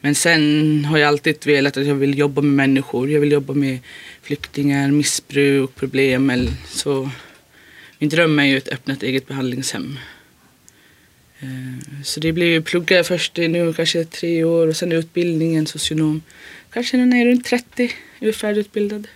Men 0.00 0.14
sen 0.14 0.84
har 0.84 0.98
jag 0.98 1.08
alltid 1.08 1.46
velat 1.46 1.76
att 1.76 1.86
jag 1.86 1.94
vill 1.94 2.18
jobba 2.18 2.42
med 2.42 2.52
människor. 2.52 3.10
Jag 3.10 3.20
vill 3.20 3.32
jobba 3.32 3.54
med 3.54 3.78
flyktingar, 4.22 4.90
missbruk, 4.90 5.74
problem. 5.74 6.48
Så 6.68 7.10
min 7.98 8.10
dröm 8.10 8.38
är 8.38 8.44
ju 8.44 8.58
att 8.58 8.68
öppna 8.68 8.94
ett 8.94 9.02
eget 9.02 9.28
behandlingshem. 9.28 9.98
Eh, 11.40 12.02
så 12.04 12.20
det 12.20 12.28
ju 12.28 12.62
plugga 12.62 13.04
först 13.04 13.36
nu 13.36 13.72
kanske 13.72 14.04
tre 14.04 14.44
år 14.44 14.66
och 14.66 14.76
sen 14.76 14.92
utbildningen 14.92 15.66
socionom. 15.66 16.22
Kanske 16.70 16.96
när 16.96 17.16
jag 17.16 17.26
är 17.26 17.30
runt 17.30 17.44
30 17.44 17.90
är 18.20 18.32
färdigutbildad. 18.32 19.08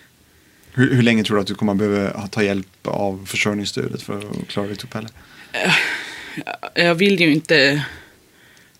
Hur, 0.74 0.94
hur 0.94 1.02
länge 1.02 1.24
tror 1.24 1.36
du 1.36 1.40
att 1.40 1.46
du 1.46 1.54
kommer 1.54 1.74
behöva 1.74 2.28
ta 2.28 2.42
hjälp 2.42 2.86
av 2.86 3.24
försörjningsstödet 3.26 4.02
för 4.02 4.18
att 4.18 4.48
klara 4.48 4.66
ditt 4.66 4.84
uppehälle? 4.84 5.08
Eh, 5.52 5.74
jag 6.74 6.94
vill 6.94 7.20
ju 7.20 7.32
inte 7.32 7.84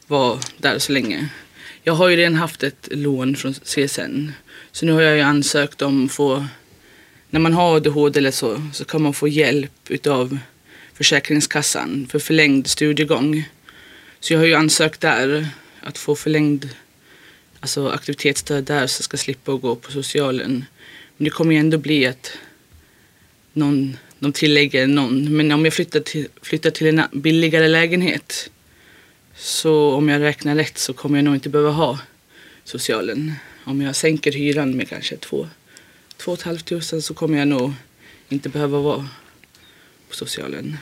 vara 0.07 0.41
där 0.59 0.79
så 0.79 0.93
länge. 0.93 1.29
Jag 1.83 1.93
har 1.93 2.09
ju 2.09 2.17
redan 2.17 2.35
haft 2.35 2.63
ett 2.63 2.89
lån 2.91 3.37
från 3.37 3.55
CSN. 3.55 4.29
Så 4.73 4.87
nu 4.87 4.93
har 4.93 5.03
jag 5.03 5.17
ju 5.17 5.23
ansökt 5.23 5.83
om 5.83 6.05
att 6.05 6.13
få 6.13 6.47
när 7.31 7.41
man 7.41 7.53
har 7.53 7.77
ADHD 7.77 8.19
eller 8.19 8.31
så, 8.31 8.63
så 8.73 8.85
kan 8.85 9.03
man 9.03 9.15
få 9.15 9.29
hjälp 9.29 9.73
utav 9.89 10.39
Försäkringskassan 10.95 12.07
för 12.11 12.19
förlängd 12.19 12.67
studiegång. 12.67 13.49
Så 14.21 14.33
jag 14.33 14.39
har 14.39 14.47
ju 14.47 14.55
ansökt 14.55 15.01
där 15.01 15.49
att 15.81 15.99
få 15.99 16.15
förlängd 16.17 16.69
alltså 17.61 17.89
aktivitetsstöd 17.89 18.65
där 18.65 18.87
så 18.87 19.01
jag 19.01 19.05
ska 19.05 19.17
slippa 19.17 19.53
att 19.53 19.61
gå 19.61 19.77
på 19.77 19.93
socialen. 19.93 20.65
Men 21.17 21.25
det 21.25 21.31
kommer 21.31 21.53
ju 21.53 21.59
ändå 21.59 21.79
bli 21.79 22.07
att 22.07 22.33
någon, 23.53 23.97
de 24.19 24.33
tillägger 24.33 24.87
någon. 24.87 25.37
Men 25.37 25.53
om 25.53 25.65
jag 25.65 25.75
flyttar 25.75 26.01
till, 26.01 26.29
flyttar 26.43 26.71
till 26.71 26.87
en 26.87 27.03
billigare 27.13 27.69
lägenhet 27.69 28.51
så 29.37 29.93
om 29.93 30.09
jag 30.09 30.21
räknar 30.23 30.57
rätt 30.57 30.79
så 30.79 30.93
kommer 30.93 31.19
jag 31.19 31.25
nog 31.25 31.35
inte 31.35 31.49
behöva 31.49 31.71
ha 31.71 31.99
socialen. 32.65 33.33
Om 33.65 33.83
jag 33.83 33.97
sänker 33.97 34.33
hyran 34.33 34.77
med 34.77 34.89
kanske 34.89 35.17
två, 35.17 35.49
två 36.17 36.33
och 36.33 36.39
ett 36.39 36.45
halvt 36.45 36.67
tusen 36.67 37.03
så 37.03 37.15
kommer 37.15 37.39
jag 37.39 37.49
nog 37.49 37.73
inte 38.29 38.49
behöva 38.49 38.79
vara 38.79 39.09
på 40.13 40.17
socialen. 40.17 40.77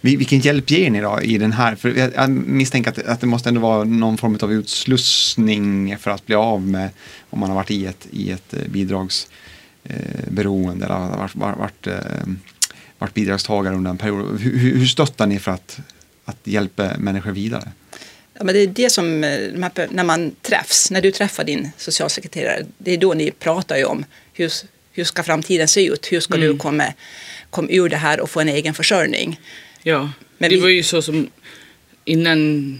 Vilken 0.00 0.40
hjälp 0.40 0.70
ger 0.70 0.90
ni 0.90 1.00
då 1.00 1.20
i 1.22 1.38
den 1.38 1.52
här? 1.52 1.76
För 1.76 2.12
jag 2.16 2.30
misstänker 2.30 2.90
att, 2.90 2.98
att 2.98 3.20
det 3.20 3.26
måste 3.26 3.48
ändå 3.48 3.60
vara 3.60 3.84
någon 3.84 4.18
form 4.18 4.38
av 4.42 4.52
utslussning 4.52 5.98
för 5.98 6.10
att 6.10 6.26
bli 6.26 6.34
av 6.34 6.62
med 6.62 6.90
om 7.30 7.40
man 7.40 7.48
har 7.48 7.56
varit 7.56 7.70
i 7.70 7.86
ett, 7.86 8.06
i 8.10 8.30
ett 8.30 8.54
eh, 8.54 8.60
bidragsberoende 8.68 10.86
eh, 10.86 10.92
eller 10.92 11.16
varit, 11.16 11.34
varit, 11.34 11.58
varit, 11.58 11.86
eh, 11.86 11.94
varit 12.98 13.14
bidragstagare 13.14 13.74
under 13.74 13.90
en 13.90 13.98
period. 13.98 14.40
Hur, 14.40 14.58
hur 14.58 14.86
stöttar 14.86 15.26
ni 15.26 15.38
för 15.38 15.50
att, 15.50 15.78
att 16.24 16.38
hjälpa 16.44 16.90
människor 16.98 17.32
vidare? 17.32 17.68
Ja, 18.34 18.44
men 18.44 18.54
det 18.54 18.60
är 18.60 18.66
det 18.66 18.90
som, 18.90 19.20
när 19.20 20.04
man 20.04 20.34
träffs, 20.42 20.90
när 20.90 21.00
du 21.00 21.10
träffar 21.10 21.44
din 21.44 21.70
socialsekreterare, 21.76 22.66
det 22.78 22.92
är 22.92 22.98
då 22.98 23.14
ni 23.14 23.30
pratar 23.30 23.76
ju 23.76 23.84
om 23.84 24.04
hur, 24.32 24.52
hur 24.92 25.04
ska 25.04 25.22
framtiden 25.22 25.68
se 25.68 25.86
ut? 25.86 26.12
Hur 26.12 26.20
ska 26.20 26.34
mm. 26.34 26.48
du 26.48 26.58
komma, 26.58 26.84
komma 27.50 27.68
ur 27.70 27.88
det 27.88 27.96
här 27.96 28.20
och 28.20 28.30
få 28.30 28.40
en 28.40 28.48
egen 28.48 28.74
försörjning? 28.74 29.40
Ja, 29.82 30.10
Men 30.38 30.50
det 30.50 30.56
vi... 30.56 30.62
var 30.62 30.68
ju 30.68 30.82
så 30.82 31.02
som 31.02 31.28
innan 32.04 32.78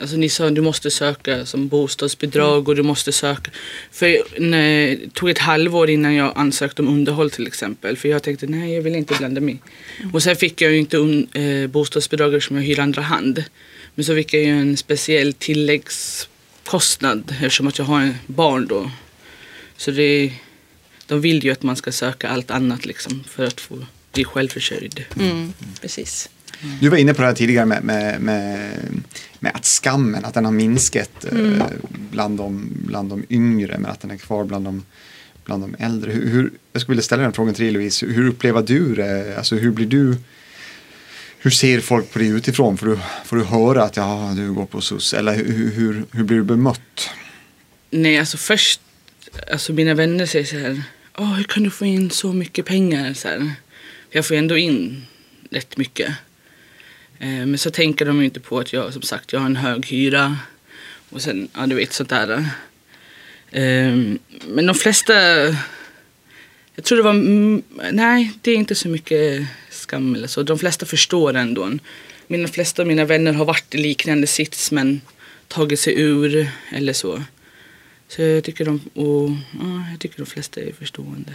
Alltså 0.00 0.16
ni 0.16 0.28
sa 0.28 0.46
att 0.46 0.54
du 0.54 0.60
måste 0.60 0.90
söka 0.90 1.46
som 1.46 1.68
bostadsbidrag 1.68 2.68
och 2.68 2.76
du 2.76 2.82
måste 2.82 3.12
söka. 3.12 3.50
För 3.92 4.18
nej, 4.38 4.96
det 4.96 5.14
tog 5.14 5.30
ett 5.30 5.38
halvår 5.38 5.90
innan 5.90 6.14
jag 6.14 6.32
ansökte 6.36 6.82
om 6.82 6.88
underhåll 6.88 7.30
till 7.30 7.46
exempel. 7.46 7.96
För 7.96 8.08
jag 8.08 8.22
tänkte 8.22 8.46
nej 8.46 8.74
jag 8.74 8.82
vill 8.82 8.94
inte 8.94 9.14
blanda 9.14 9.40
mig. 9.40 9.58
Mm. 10.00 10.14
Och 10.14 10.22
sen 10.22 10.36
fick 10.36 10.60
jag 10.60 10.72
ju 10.72 10.78
inte 10.78 10.96
un, 10.96 11.28
eh, 11.32 11.66
bostadsbidrag 11.66 12.42
som 12.42 12.56
jag 12.56 12.62
hyr 12.62 12.80
andra 12.80 13.02
hand. 13.02 13.44
Men 13.94 14.04
så 14.04 14.14
fick 14.14 14.34
jag 14.34 14.42
ju 14.42 14.60
en 14.60 14.76
speciell 14.76 15.32
tilläggskostnad 15.32 17.30
eftersom 17.30 17.68
att 17.68 17.78
jag 17.78 17.84
har 17.84 18.00
en 18.00 18.14
barn 18.26 18.66
då. 18.66 18.90
Så 19.76 19.90
det, 19.90 20.32
de 21.06 21.20
vill 21.20 21.44
ju 21.44 21.50
att 21.50 21.62
man 21.62 21.76
ska 21.76 21.92
söka 21.92 22.28
allt 22.28 22.50
annat 22.50 22.86
liksom 22.86 23.24
för 23.28 23.44
att 23.44 23.60
få 23.60 23.86
bli 24.12 24.24
självförsörjd. 24.24 25.04
Mm, 25.18 25.52
precis. 25.80 26.28
Du 26.80 26.88
var 26.88 26.96
inne 26.96 27.14
på 27.14 27.22
det 27.22 27.28
här 27.28 27.34
tidigare 27.34 27.66
med, 27.66 27.84
med, 27.84 28.20
med, 28.20 28.70
med 29.38 29.52
att 29.54 29.64
skammen, 29.64 30.24
att 30.24 30.34
den 30.34 30.44
har 30.44 30.52
minskat 30.52 31.24
eh, 31.24 31.38
mm. 31.38 31.62
bland, 32.10 32.38
de, 32.38 32.68
bland 32.86 33.10
de 33.10 33.24
yngre 33.30 33.78
men 33.78 33.90
att 33.90 34.00
den 34.00 34.10
är 34.10 34.16
kvar 34.16 34.44
bland 34.44 34.64
de, 34.64 34.84
bland 35.44 35.62
de 35.62 35.84
äldre. 35.84 36.12
Hur, 36.12 36.28
hur, 36.28 36.50
jag 36.72 36.82
skulle 36.82 36.92
vilja 36.92 37.02
ställa 37.02 37.22
den 37.22 37.32
frågan 37.32 37.54
till 37.54 37.64
dig 37.64 37.72
Louise, 37.72 38.06
hur 38.06 38.28
upplever 38.28 38.62
du 38.62 38.94
det? 38.94 39.38
Alltså 39.38 39.56
hur 39.56 39.70
blir 39.70 39.86
du 39.86 40.16
hur 41.40 41.50
ser 41.50 41.80
folk 41.80 42.12
på 42.12 42.18
dig 42.18 42.28
utifrån? 42.28 42.78
Får 42.78 42.86
du, 42.86 42.98
får 43.24 43.36
du 43.36 43.44
höra 43.44 43.82
att 43.82 43.96
ja, 43.96 44.32
du 44.36 44.52
går 44.52 44.66
på 44.66 44.80
SUS? 44.80 45.14
Eller 45.14 45.34
hur, 45.34 45.72
hur, 45.72 46.04
hur 46.12 46.24
blir 46.24 46.36
du 46.36 46.42
bemött? 46.44 47.10
Nej, 47.90 48.18
alltså 48.18 48.36
först, 48.36 48.80
alltså 49.52 49.72
mina 49.72 49.94
vänner 49.94 50.26
säger 50.26 50.44
så 50.44 50.58
här, 50.58 50.82
oh, 51.16 51.34
hur 51.34 51.44
kan 51.44 51.62
du 51.62 51.70
få 51.70 51.84
in 51.84 52.10
så 52.10 52.32
mycket 52.32 52.66
pengar? 52.66 53.14
Så 53.14 53.28
här. 53.28 53.52
Jag 54.10 54.26
får 54.26 54.34
ändå 54.34 54.56
in 54.56 55.06
rätt 55.50 55.76
mycket. 55.76 56.08
Eh, 57.18 57.46
men 57.46 57.58
så 57.58 57.70
tänker 57.70 58.04
de 58.04 58.22
inte 58.22 58.40
på 58.40 58.58
att 58.58 58.72
jag 58.72 58.92
som 58.92 59.02
sagt 59.02 59.32
jag 59.32 59.40
har 59.40 59.46
en 59.46 59.56
hög 59.56 59.86
hyra 59.86 60.36
och 61.10 61.22
sen, 61.22 61.48
ja 61.54 61.66
du 61.66 61.74
vet 61.74 61.92
sånt 61.92 62.08
där. 62.08 62.30
Eh, 63.50 63.96
men 64.46 64.66
de 64.66 64.74
flesta, 64.74 65.14
jag 66.74 66.84
tror 66.84 66.96
det 66.96 67.02
var, 67.02 67.10
mm, 67.10 67.62
nej 67.92 68.32
det 68.42 68.50
är 68.50 68.56
inte 68.56 68.74
så 68.74 68.88
mycket 68.88 69.46
skam 69.70 70.14
eller 70.14 70.28
så. 70.28 70.42
De 70.42 70.58
flesta 70.58 70.86
förstår 70.86 71.34
ändå. 71.34 71.72
Mina 72.26 72.48
flesta 72.48 72.82
av 72.82 72.88
mina 72.88 73.04
vänner 73.04 73.32
har 73.32 73.44
varit 73.44 73.74
i 73.74 73.78
liknande 73.78 74.26
sits 74.26 74.72
men 74.72 75.00
tagit 75.48 75.80
sig 75.80 76.00
ur 76.00 76.50
eller 76.72 76.92
så. 76.92 77.22
Så 78.08 78.22
jag 78.22 78.44
tycker 78.44 78.64
de, 78.64 78.80
och, 78.94 79.30
ja, 79.60 79.90
jag 79.90 80.00
tycker 80.00 80.16
de 80.16 80.26
flesta 80.26 80.60
är 80.60 80.72
förstående 80.72 81.34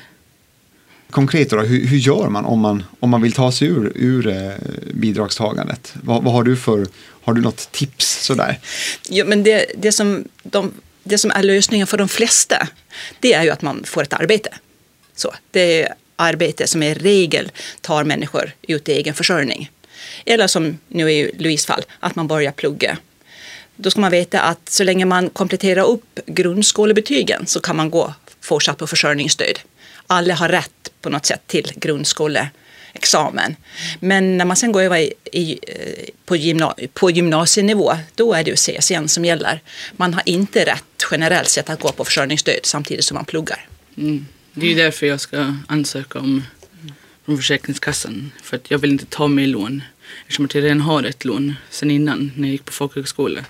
konkret 1.13 1.49
då, 1.49 1.59
hur, 1.59 1.87
hur, 1.87 1.97
gör 1.97 2.29
man 2.29 2.45
om, 2.45 2.59
man 2.59 2.83
om 2.99 3.09
man 3.09 3.21
vill 3.21 3.33
ta 3.33 3.51
sig 3.51 3.67
ur, 3.67 3.91
ur 3.95 4.27
eh, 4.27 4.51
bidragstagandet? 4.93 5.93
Vad, 6.03 6.23
vad, 6.23 6.33
har 6.33 6.43
du 6.43 6.55
för, 6.55 6.87
har 7.23 7.33
du 7.33 7.41
något 7.41 7.71
tips 7.71 8.25
sådär? 8.25 8.59
Ja, 9.09 9.25
men 9.25 9.43
det, 9.43 9.65
det, 9.77 9.91
som 9.91 10.27
de, 10.43 10.71
det 11.03 11.17
som 11.17 11.31
är 11.31 11.43
lösningen 11.43 11.87
för 11.87 11.97
de 11.97 12.07
flesta, 12.07 12.67
det 13.19 13.33
är 13.33 13.43
ju 13.43 13.49
att 13.49 13.61
man 13.61 13.83
får 13.83 14.03
ett 14.03 14.13
arbete. 14.13 14.49
Så, 15.15 15.33
det 15.51 15.81
är 15.81 15.93
arbete 16.15 16.67
som 16.67 16.83
i 16.83 16.93
regel 16.93 17.51
tar 17.81 18.03
människor 18.03 18.51
ut 18.61 18.89
i 18.89 18.91
egen 18.91 19.13
försörjning. 19.13 19.71
Eller 20.25 20.47
som 20.47 20.77
nu 20.87 21.11
i 21.11 21.31
Louise 21.37 21.67
fall, 21.67 21.81
att 21.99 22.15
man 22.15 22.27
börjar 22.27 22.51
plugga. 22.51 22.97
Då 23.75 23.91
ska 23.91 24.01
man 24.01 24.11
veta 24.11 24.41
att 24.41 24.69
så 24.69 24.83
länge 24.83 25.05
man 25.05 25.29
kompletterar 25.29 25.83
upp 25.83 26.19
grundskolebetygen 26.25 27.45
så 27.45 27.59
kan 27.59 27.75
man 27.75 27.89
gå 27.89 28.13
fortsatt 28.41 28.77
på 28.77 28.87
försörjningsstöd 28.87 29.59
alla 30.07 30.33
har 30.33 30.49
rätt 30.49 30.89
på 31.03 31.09
något 31.09 31.25
sätt 31.25 31.41
till 31.47 31.71
grundskoleexamen. 31.75 33.55
Men 33.99 34.37
när 34.37 34.45
man 34.45 34.57
sen 34.57 34.71
går 34.71 34.81
över 34.81 34.97
i, 34.97 35.13
i, 35.31 35.59
eh, 35.67 36.09
på, 36.25 36.35
gymna, 36.35 36.75
på 36.93 37.11
gymnasienivå, 37.11 37.93
då 38.15 38.33
är 38.33 38.43
det 38.43 38.49
ju 38.49 38.55
CSN 38.55 39.07
som 39.07 39.25
gäller. 39.25 39.61
Man 39.97 40.13
har 40.13 40.23
inte 40.25 40.65
rätt 40.65 41.05
generellt 41.11 41.49
sett 41.49 41.69
att 41.69 41.79
gå 41.79 41.91
på 41.91 42.05
försörjningsstöd 42.05 42.59
samtidigt 42.63 43.05
som 43.05 43.15
man 43.15 43.25
pluggar. 43.25 43.67
Mm. 43.97 44.25
Det 44.53 44.65
är 44.65 44.69
ju 44.69 44.75
därför 44.75 45.07
jag 45.07 45.19
ska 45.21 45.55
ansöka 45.67 46.19
om 46.19 46.43
från 47.25 47.37
Försäkringskassan. 47.37 48.31
För 48.43 48.57
att 48.57 48.71
jag 48.71 48.77
vill 48.77 48.91
inte 48.91 49.05
ta 49.05 49.27
mig 49.27 49.47
lån. 49.47 49.81
Eftersom 50.21 50.47
jag 50.53 50.63
redan 50.63 50.81
har 50.81 51.03
ett 51.03 51.25
lån 51.25 51.55
sen 51.69 51.91
innan 51.91 52.31
när 52.35 52.47
jag 52.47 52.51
gick 52.51 52.65
på 52.65 52.71
folkhögskola. 52.71 53.45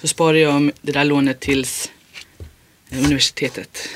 Så 0.00 0.08
sparar 0.08 0.38
jag 0.38 0.70
det 0.80 0.92
där 0.92 1.04
lånet 1.04 1.40
tills 1.40 1.90
eh, 2.90 2.98
universitetet. 2.98 3.88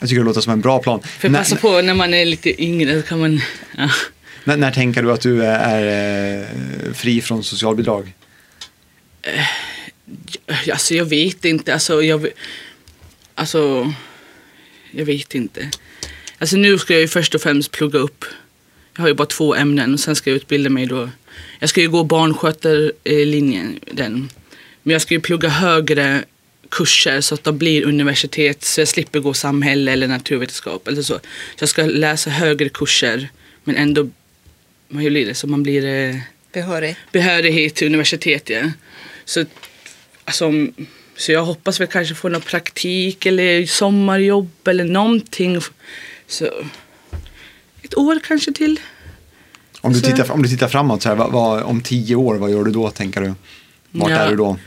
Jag 0.00 0.08
tycker 0.08 0.20
det 0.20 0.26
låter 0.26 0.40
som 0.40 0.52
en 0.52 0.60
bra 0.60 0.82
plan. 0.82 1.02
För 1.02 1.28
när, 1.28 1.38
passa 1.38 1.56
på 1.56 1.80
när 1.80 1.94
man 1.94 2.14
är 2.14 2.24
lite 2.24 2.62
yngre 2.62 3.02
kan 3.02 3.20
man... 3.20 3.40
Ja. 3.76 3.90
När, 4.44 4.56
när 4.56 4.72
tänker 4.72 5.02
du 5.02 5.12
att 5.12 5.20
du 5.20 5.44
är, 5.44 5.58
är 5.58 6.40
eh, 6.40 6.92
fri 6.92 7.20
från 7.20 7.44
socialbidrag? 7.44 8.12
Eh, 9.22 10.68
alltså 10.72 10.94
jag 10.94 11.04
vet 11.04 11.44
inte. 11.44 11.72
Alltså 11.72 12.02
jag, 12.02 12.28
alltså, 13.34 13.92
jag 14.90 15.04
vet 15.04 15.34
inte. 15.34 15.70
Alltså 16.38 16.56
nu 16.56 16.78
ska 16.78 16.92
jag 16.92 17.00
ju 17.00 17.08
först 17.08 17.34
och 17.34 17.40
främst 17.40 17.70
plugga 17.70 17.98
upp. 17.98 18.24
Jag 18.96 19.02
har 19.02 19.08
ju 19.08 19.14
bara 19.14 19.26
två 19.26 19.54
ämnen 19.54 19.94
och 19.94 20.00
sen 20.00 20.16
ska 20.16 20.30
jag 20.30 20.36
utbilda 20.36 20.70
mig 20.70 20.86
då. 20.86 21.08
Jag 21.58 21.70
ska 21.70 21.80
ju 21.80 21.88
gå 21.88 22.04
barnskötarlinjen, 22.04 23.80
den. 23.92 24.30
Men 24.82 24.92
jag 24.92 25.02
ska 25.02 25.14
ju 25.14 25.20
plugga 25.20 25.48
högre 25.48 26.24
kurser 26.70 27.20
så 27.20 27.34
att 27.34 27.44
de 27.44 27.58
blir 27.58 27.84
universitet 27.84 28.64
så 28.64 28.80
jag 28.80 28.88
slipper 28.88 29.20
gå 29.20 29.34
samhälle 29.34 29.92
eller 29.92 30.08
naturvetenskap 30.08 30.88
eller 30.88 31.02
så. 31.02 31.14
Så 31.14 31.20
jag 31.58 31.68
ska 31.68 31.82
läsa 31.82 32.30
högre 32.30 32.68
kurser 32.68 33.28
men 33.64 33.76
ändå, 33.76 34.08
vad 34.88 35.04
blir 35.04 35.26
det, 35.26 35.34
så 35.34 35.46
man 35.46 35.62
blir 35.62 35.84
eh, 35.84 36.16
behörig. 36.52 36.96
behörighet 37.12 37.74
till 37.74 37.86
universitet. 37.86 38.50
Ja. 38.50 38.62
Så, 39.24 39.44
alltså, 40.24 40.52
så 41.16 41.32
jag 41.32 41.44
hoppas 41.44 41.80
väl 41.80 41.88
kanske 41.88 42.14
få 42.14 42.28
någon 42.28 42.40
praktik 42.40 43.26
eller 43.26 43.66
sommarjobb 43.66 44.68
eller 44.68 44.84
någonting. 44.84 45.60
Så, 46.26 46.48
ett 47.82 47.98
år 47.98 48.20
kanske 48.24 48.52
till. 48.52 48.80
Om 49.80 49.92
du, 49.92 50.00
tittar, 50.00 50.30
om 50.30 50.42
du 50.42 50.48
tittar 50.48 50.68
framåt, 50.68 51.02
så 51.02 51.08
här, 51.08 51.16
vad, 51.16 51.32
vad, 51.32 51.62
om 51.62 51.80
tio 51.80 52.16
år, 52.16 52.34
vad 52.34 52.50
gör 52.50 52.64
du 52.64 52.70
då 52.70 52.90
tänker 52.90 53.20
du? 53.20 53.34
Vart 53.90 54.10
ja. 54.10 54.16
är 54.16 54.30
du 54.30 54.36
då? 54.36 54.58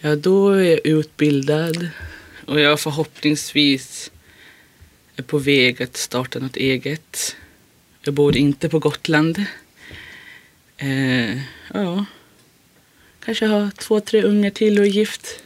Ja, 0.00 0.16
då 0.16 0.50
är 0.50 0.64
jag 0.64 0.86
utbildad 0.86 1.88
och 2.46 2.60
jag 2.60 2.80
förhoppningsvis 2.80 4.10
är 5.16 5.22
på 5.22 5.38
väg 5.38 5.82
att 5.82 5.96
starta 5.96 6.38
något 6.38 6.56
eget. 6.56 7.36
Jag 8.02 8.14
bor 8.14 8.36
inte 8.36 8.68
på 8.68 8.78
Gotland. 8.78 9.44
Eh, 10.76 11.38
ja, 11.74 12.04
kanske 13.24 13.46
ha 13.46 13.70
två, 13.70 14.00
tre 14.00 14.22
ungar 14.22 14.50
till 14.50 14.78
och 14.78 14.84
är 14.84 14.90
gift. 14.90 15.42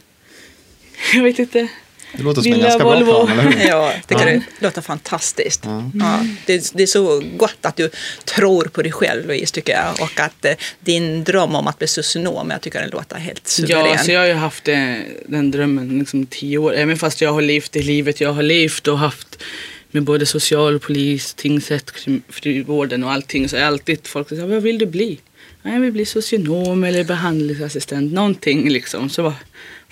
Jag 1.13 1.23
vet 1.23 1.39
inte. 1.39 1.67
Det 2.17 2.23
låter 2.23 2.41
som 2.41 2.51
Villa, 2.51 2.55
en 2.55 2.63
ganska 2.63 2.83
Volvo. 2.83 3.05
bra 3.05 3.25
plan, 3.25 3.39
eller 3.39 3.51
hur? 3.51 3.67
Ja, 3.67 3.93
tycker 4.07 4.27
ja. 4.27 4.41
det 4.59 4.65
låter 4.65 4.81
fantastiskt. 4.81 5.61
Ja. 5.65 5.91
ja 5.93 6.25
det, 6.45 6.71
det, 6.73 6.83
är 6.83 6.87
så 6.87 7.23
gott 7.37 7.57
att 7.61 7.75
du 7.75 7.89
tror 8.25 8.63
på 8.63 8.81
dig 8.81 8.91
själv, 8.91 9.27
Louise, 9.27 9.53
tycker 9.53 9.73
jag. 9.73 10.01
Och 10.01 10.19
att 10.19 10.45
eh, 10.45 10.53
din 10.79 11.23
dröm 11.23 11.55
om 11.55 11.67
att 11.67 11.79
bli 11.79 11.87
socionom, 11.87 12.49
jag 12.49 12.61
tycker 12.61 12.81
den 12.81 12.89
låter 12.89 13.15
helt 13.15 13.47
suverän. 13.47 13.85
Ja, 13.85 13.97
så 13.97 14.11
jag 14.11 14.19
har 14.19 14.27
ju 14.27 14.33
haft 14.33 14.67
eh, 14.67 14.95
den 15.25 15.51
drömmen 15.51 15.99
liksom 15.99 16.25
tio 16.25 16.57
år. 16.57 16.75
Även 16.75 16.97
fast 16.97 17.21
jag 17.21 17.33
har 17.33 17.41
levt 17.41 17.71
det 17.71 17.81
livet 17.81 18.21
jag 18.21 18.33
har 18.33 18.43
levt 18.43 18.87
och 18.87 18.99
haft 18.99 19.43
med 19.91 20.03
både 20.03 20.25
social, 20.25 20.79
polis, 20.79 21.33
tingsrätt, 21.33 21.91
frivården 22.29 23.03
och 23.03 23.11
allting 23.11 23.49
så 23.49 23.57
är 23.57 23.63
alltid 23.63 24.07
folk 24.07 24.27
som 24.27 24.37
säger 24.37 24.49
vad 24.49 24.63
vill 24.63 24.77
du 24.77 24.85
bli? 24.85 25.19
jag 25.63 25.79
vill 25.79 25.91
bli 25.91 26.05
socionom 26.05 26.83
eller 26.83 27.03
behandlingsassistent, 27.03 28.13
någonting 28.13 28.69
liksom. 28.69 29.09
Så 29.09 29.21
var, 29.21 29.33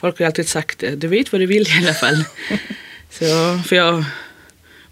folk 0.01 0.19
har 0.19 0.25
alltid 0.25 0.49
sagt 0.49 0.79
det, 0.79 0.95
du 0.95 1.07
vet 1.07 1.31
vad 1.31 1.41
du 1.41 1.45
vill 1.45 1.67
i 1.67 1.77
alla 1.83 1.93
fall. 1.93 2.23
så, 3.09 3.25
för 3.65 3.75
jag 3.75 4.03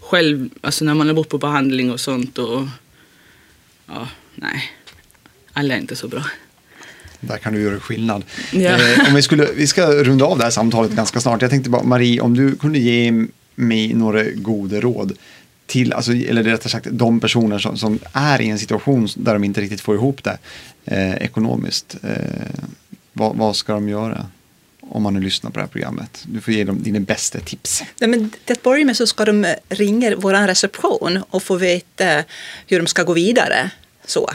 själv, 0.00 0.50
alltså 0.60 0.84
när 0.84 0.94
man 0.94 1.06
har 1.06 1.14
bott 1.14 1.28
på 1.28 1.38
behandling 1.38 1.92
och 1.92 2.00
sånt 2.00 2.38
och 2.38 2.66
ja, 3.86 4.08
nej, 4.34 4.70
alla 5.52 5.74
är 5.74 5.78
inte 5.78 5.96
så 5.96 6.08
bra. 6.08 6.24
Där 7.20 7.38
kan 7.38 7.52
du 7.52 7.62
göra 7.62 7.80
skillnad. 7.80 8.24
Ja. 8.52 8.70
Eh, 8.70 9.08
om 9.08 9.14
vi, 9.14 9.22
skulle, 9.22 9.48
vi 9.56 9.66
ska 9.66 9.86
runda 9.86 10.24
av 10.24 10.38
det 10.38 10.44
här 10.44 10.50
samtalet 10.50 10.92
ganska 10.92 11.20
snart. 11.20 11.42
Jag 11.42 11.50
tänkte 11.50 11.70
bara, 11.70 11.82
Marie, 11.82 12.20
om 12.20 12.36
du 12.36 12.56
kunde 12.56 12.78
ge 12.78 13.26
mig 13.54 13.94
några 13.94 14.22
goda 14.22 14.80
råd 14.80 15.12
till, 15.66 15.92
alltså, 15.92 16.12
eller 16.12 16.42
rättare 16.42 16.70
sagt 16.70 16.86
de 16.90 17.20
personer 17.20 17.58
som, 17.58 17.76
som, 17.76 17.98
är 18.12 18.40
i 18.40 18.48
en 18.48 18.58
situation 18.58 19.08
där 19.16 19.32
de 19.32 19.44
inte 19.44 19.60
riktigt 19.60 19.80
får 19.80 19.94
ihop 19.94 20.24
det 20.24 20.38
eh, 20.84 21.14
ekonomiskt. 21.14 21.96
Eh, 22.02 22.70
vad, 23.12 23.36
vad, 23.36 23.56
ska 23.56 23.72
de 23.72 23.88
göra? 23.88 24.26
Om 24.92 25.02
man 25.02 25.14
nu 25.14 25.20
lyssnar 25.20 25.50
på 25.50 25.58
det 25.58 25.62
här 25.62 25.68
programmet. 25.68 26.22
Du 26.26 26.40
får 26.40 26.54
ge 26.54 26.64
dem 26.64 26.82
dina 26.82 27.00
bästa 27.00 27.40
tips. 27.40 27.82
Nej, 27.98 28.10
men 28.10 28.30
till 28.30 28.52
att 28.52 28.62
börja 28.62 28.84
med 28.84 28.96
så 28.96 29.06
ska 29.06 29.24
de 29.24 29.54
ringa 29.68 30.16
vår 30.16 30.46
reception 30.46 31.22
och 31.30 31.42
få 31.42 31.56
veta 31.56 32.24
hur 32.66 32.78
de 32.78 32.86
ska 32.86 33.02
gå 33.02 33.12
vidare. 33.12 33.70
Så. 34.06 34.30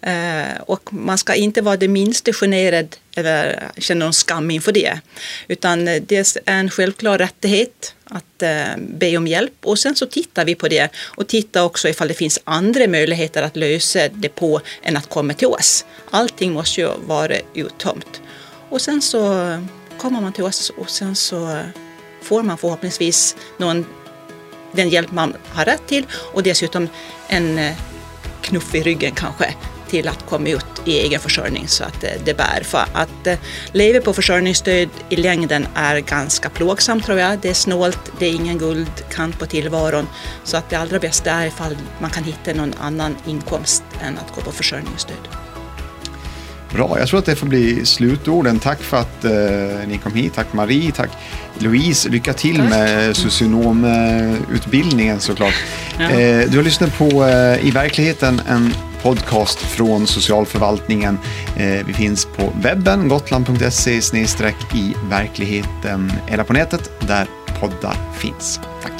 Eh, 0.00 0.60
och 0.60 0.92
man 0.92 1.18
ska 1.18 1.34
inte 1.34 1.60
vara 1.60 1.76
det 1.76 1.88
minsta 1.88 2.32
generad 2.32 2.96
eller 3.16 3.70
känna 3.78 4.04
någon 4.04 4.12
skam 4.12 4.50
inför 4.50 4.72
det. 4.72 5.00
Utan 5.48 5.88
eh, 5.88 6.02
det 6.06 6.16
är 6.16 6.50
en 6.50 6.70
självklar 6.70 7.18
rättighet 7.18 7.94
att 8.04 8.42
eh, 8.42 8.64
be 8.78 9.16
om 9.16 9.26
hjälp 9.26 9.54
och 9.62 9.78
sen 9.78 9.96
så 9.96 10.06
tittar 10.06 10.44
vi 10.44 10.54
på 10.54 10.68
det 10.68 10.90
och 10.96 11.26
tittar 11.26 11.62
också 11.62 11.88
ifall 11.88 12.08
det 12.08 12.14
finns 12.14 12.38
andra 12.44 12.86
möjligheter 12.86 13.42
att 13.42 13.56
lösa 13.56 14.08
det 14.08 14.28
på 14.28 14.60
än 14.82 14.96
att 14.96 15.08
komma 15.08 15.34
till 15.34 15.48
oss. 15.48 15.84
Allting 16.10 16.52
måste 16.52 16.80
ju 16.80 16.88
vara 17.06 17.36
uttömt. 17.54 18.20
Och 18.68 18.80
sen 18.80 19.02
så 19.02 19.22
kommer 19.98 20.20
man 20.20 20.32
till 20.32 20.44
oss 20.44 20.70
och 20.70 20.90
sen 20.90 21.16
så 21.16 21.60
får 22.22 22.42
man 22.42 22.58
förhoppningsvis 22.58 23.36
någon, 23.56 23.86
den 24.72 24.88
hjälp 24.88 25.12
man 25.12 25.36
har 25.48 25.64
rätt 25.64 25.86
till 25.86 26.06
och 26.32 26.42
dessutom 26.42 26.88
en 27.28 27.58
eh, 27.58 27.76
knuff 28.40 28.74
i 28.74 28.82
ryggen 28.82 29.12
kanske 29.14 29.54
till 29.88 30.08
att 30.08 30.26
komma 30.26 30.48
ut 30.48 30.64
i 30.84 30.98
egen 30.98 31.20
försörjning 31.20 31.68
så 31.68 31.84
att 31.84 32.04
eh, 32.04 32.10
det 32.24 32.34
bär. 32.34 32.62
För 32.62 32.84
att 32.92 33.26
eh, 33.26 33.38
leva 33.72 34.00
på 34.00 34.12
försörjningsstöd 34.12 34.88
i 35.08 35.16
längden 35.16 35.66
är 35.74 36.00
ganska 36.00 36.50
plågsamt 36.50 37.04
tror 37.04 37.18
jag. 37.18 37.38
Det 37.38 37.48
är 37.48 37.54
snålt, 37.54 38.12
det 38.18 38.26
är 38.26 38.34
ingen 38.34 38.58
guldkant 38.58 39.38
på 39.38 39.46
tillvaron. 39.46 40.08
Så 40.44 40.56
att 40.56 40.70
det 40.70 40.76
allra 40.76 40.98
bästa 40.98 41.30
är 41.30 41.46
ifall 41.46 41.76
man 41.98 42.10
kan 42.10 42.24
hitta 42.24 42.52
någon 42.52 42.74
annan 42.80 43.16
inkomst 43.26 43.82
än 44.02 44.18
att 44.18 44.34
gå 44.34 44.40
på 44.40 44.52
försörjningsstöd. 44.52 45.45
Bra, 46.76 46.96
jag 46.98 47.08
tror 47.08 47.18
att 47.18 47.26
det 47.26 47.36
får 47.36 47.46
bli 47.46 47.84
slutorden. 47.84 48.58
Tack 48.58 48.82
för 48.82 48.96
att 48.96 49.24
eh, 49.24 49.30
ni 49.88 50.00
kom 50.02 50.14
hit. 50.14 50.34
Tack 50.34 50.52
Marie, 50.52 50.92
tack 50.92 51.10
Louise. 51.58 52.08
Lycka 52.08 52.32
till 52.32 52.56
tack. 52.56 52.70
med 52.70 53.16
socionomutbildningen 53.16 55.20
såklart. 55.20 55.54
Ja. 55.98 56.10
Eh, 56.10 56.50
du 56.50 56.56
har 56.56 56.64
lyssnat 56.64 56.98
på 56.98 57.24
eh, 57.24 57.66
I 57.66 57.70
verkligheten, 57.70 58.40
en 58.48 58.74
podcast 59.02 59.58
från 59.58 60.06
socialförvaltningen. 60.06 61.18
Eh, 61.56 61.86
vi 61.86 61.92
finns 61.92 62.24
på 62.24 62.52
webben, 62.62 63.08
gotland.se 63.08 63.92
i 63.92 64.26
verkligheten 65.10 66.12
eller 66.28 66.44
på 66.44 66.52
nätet 66.52 66.90
där 67.00 67.26
poddar 67.60 67.96
finns. 68.18 68.60
Tack. 68.82 68.95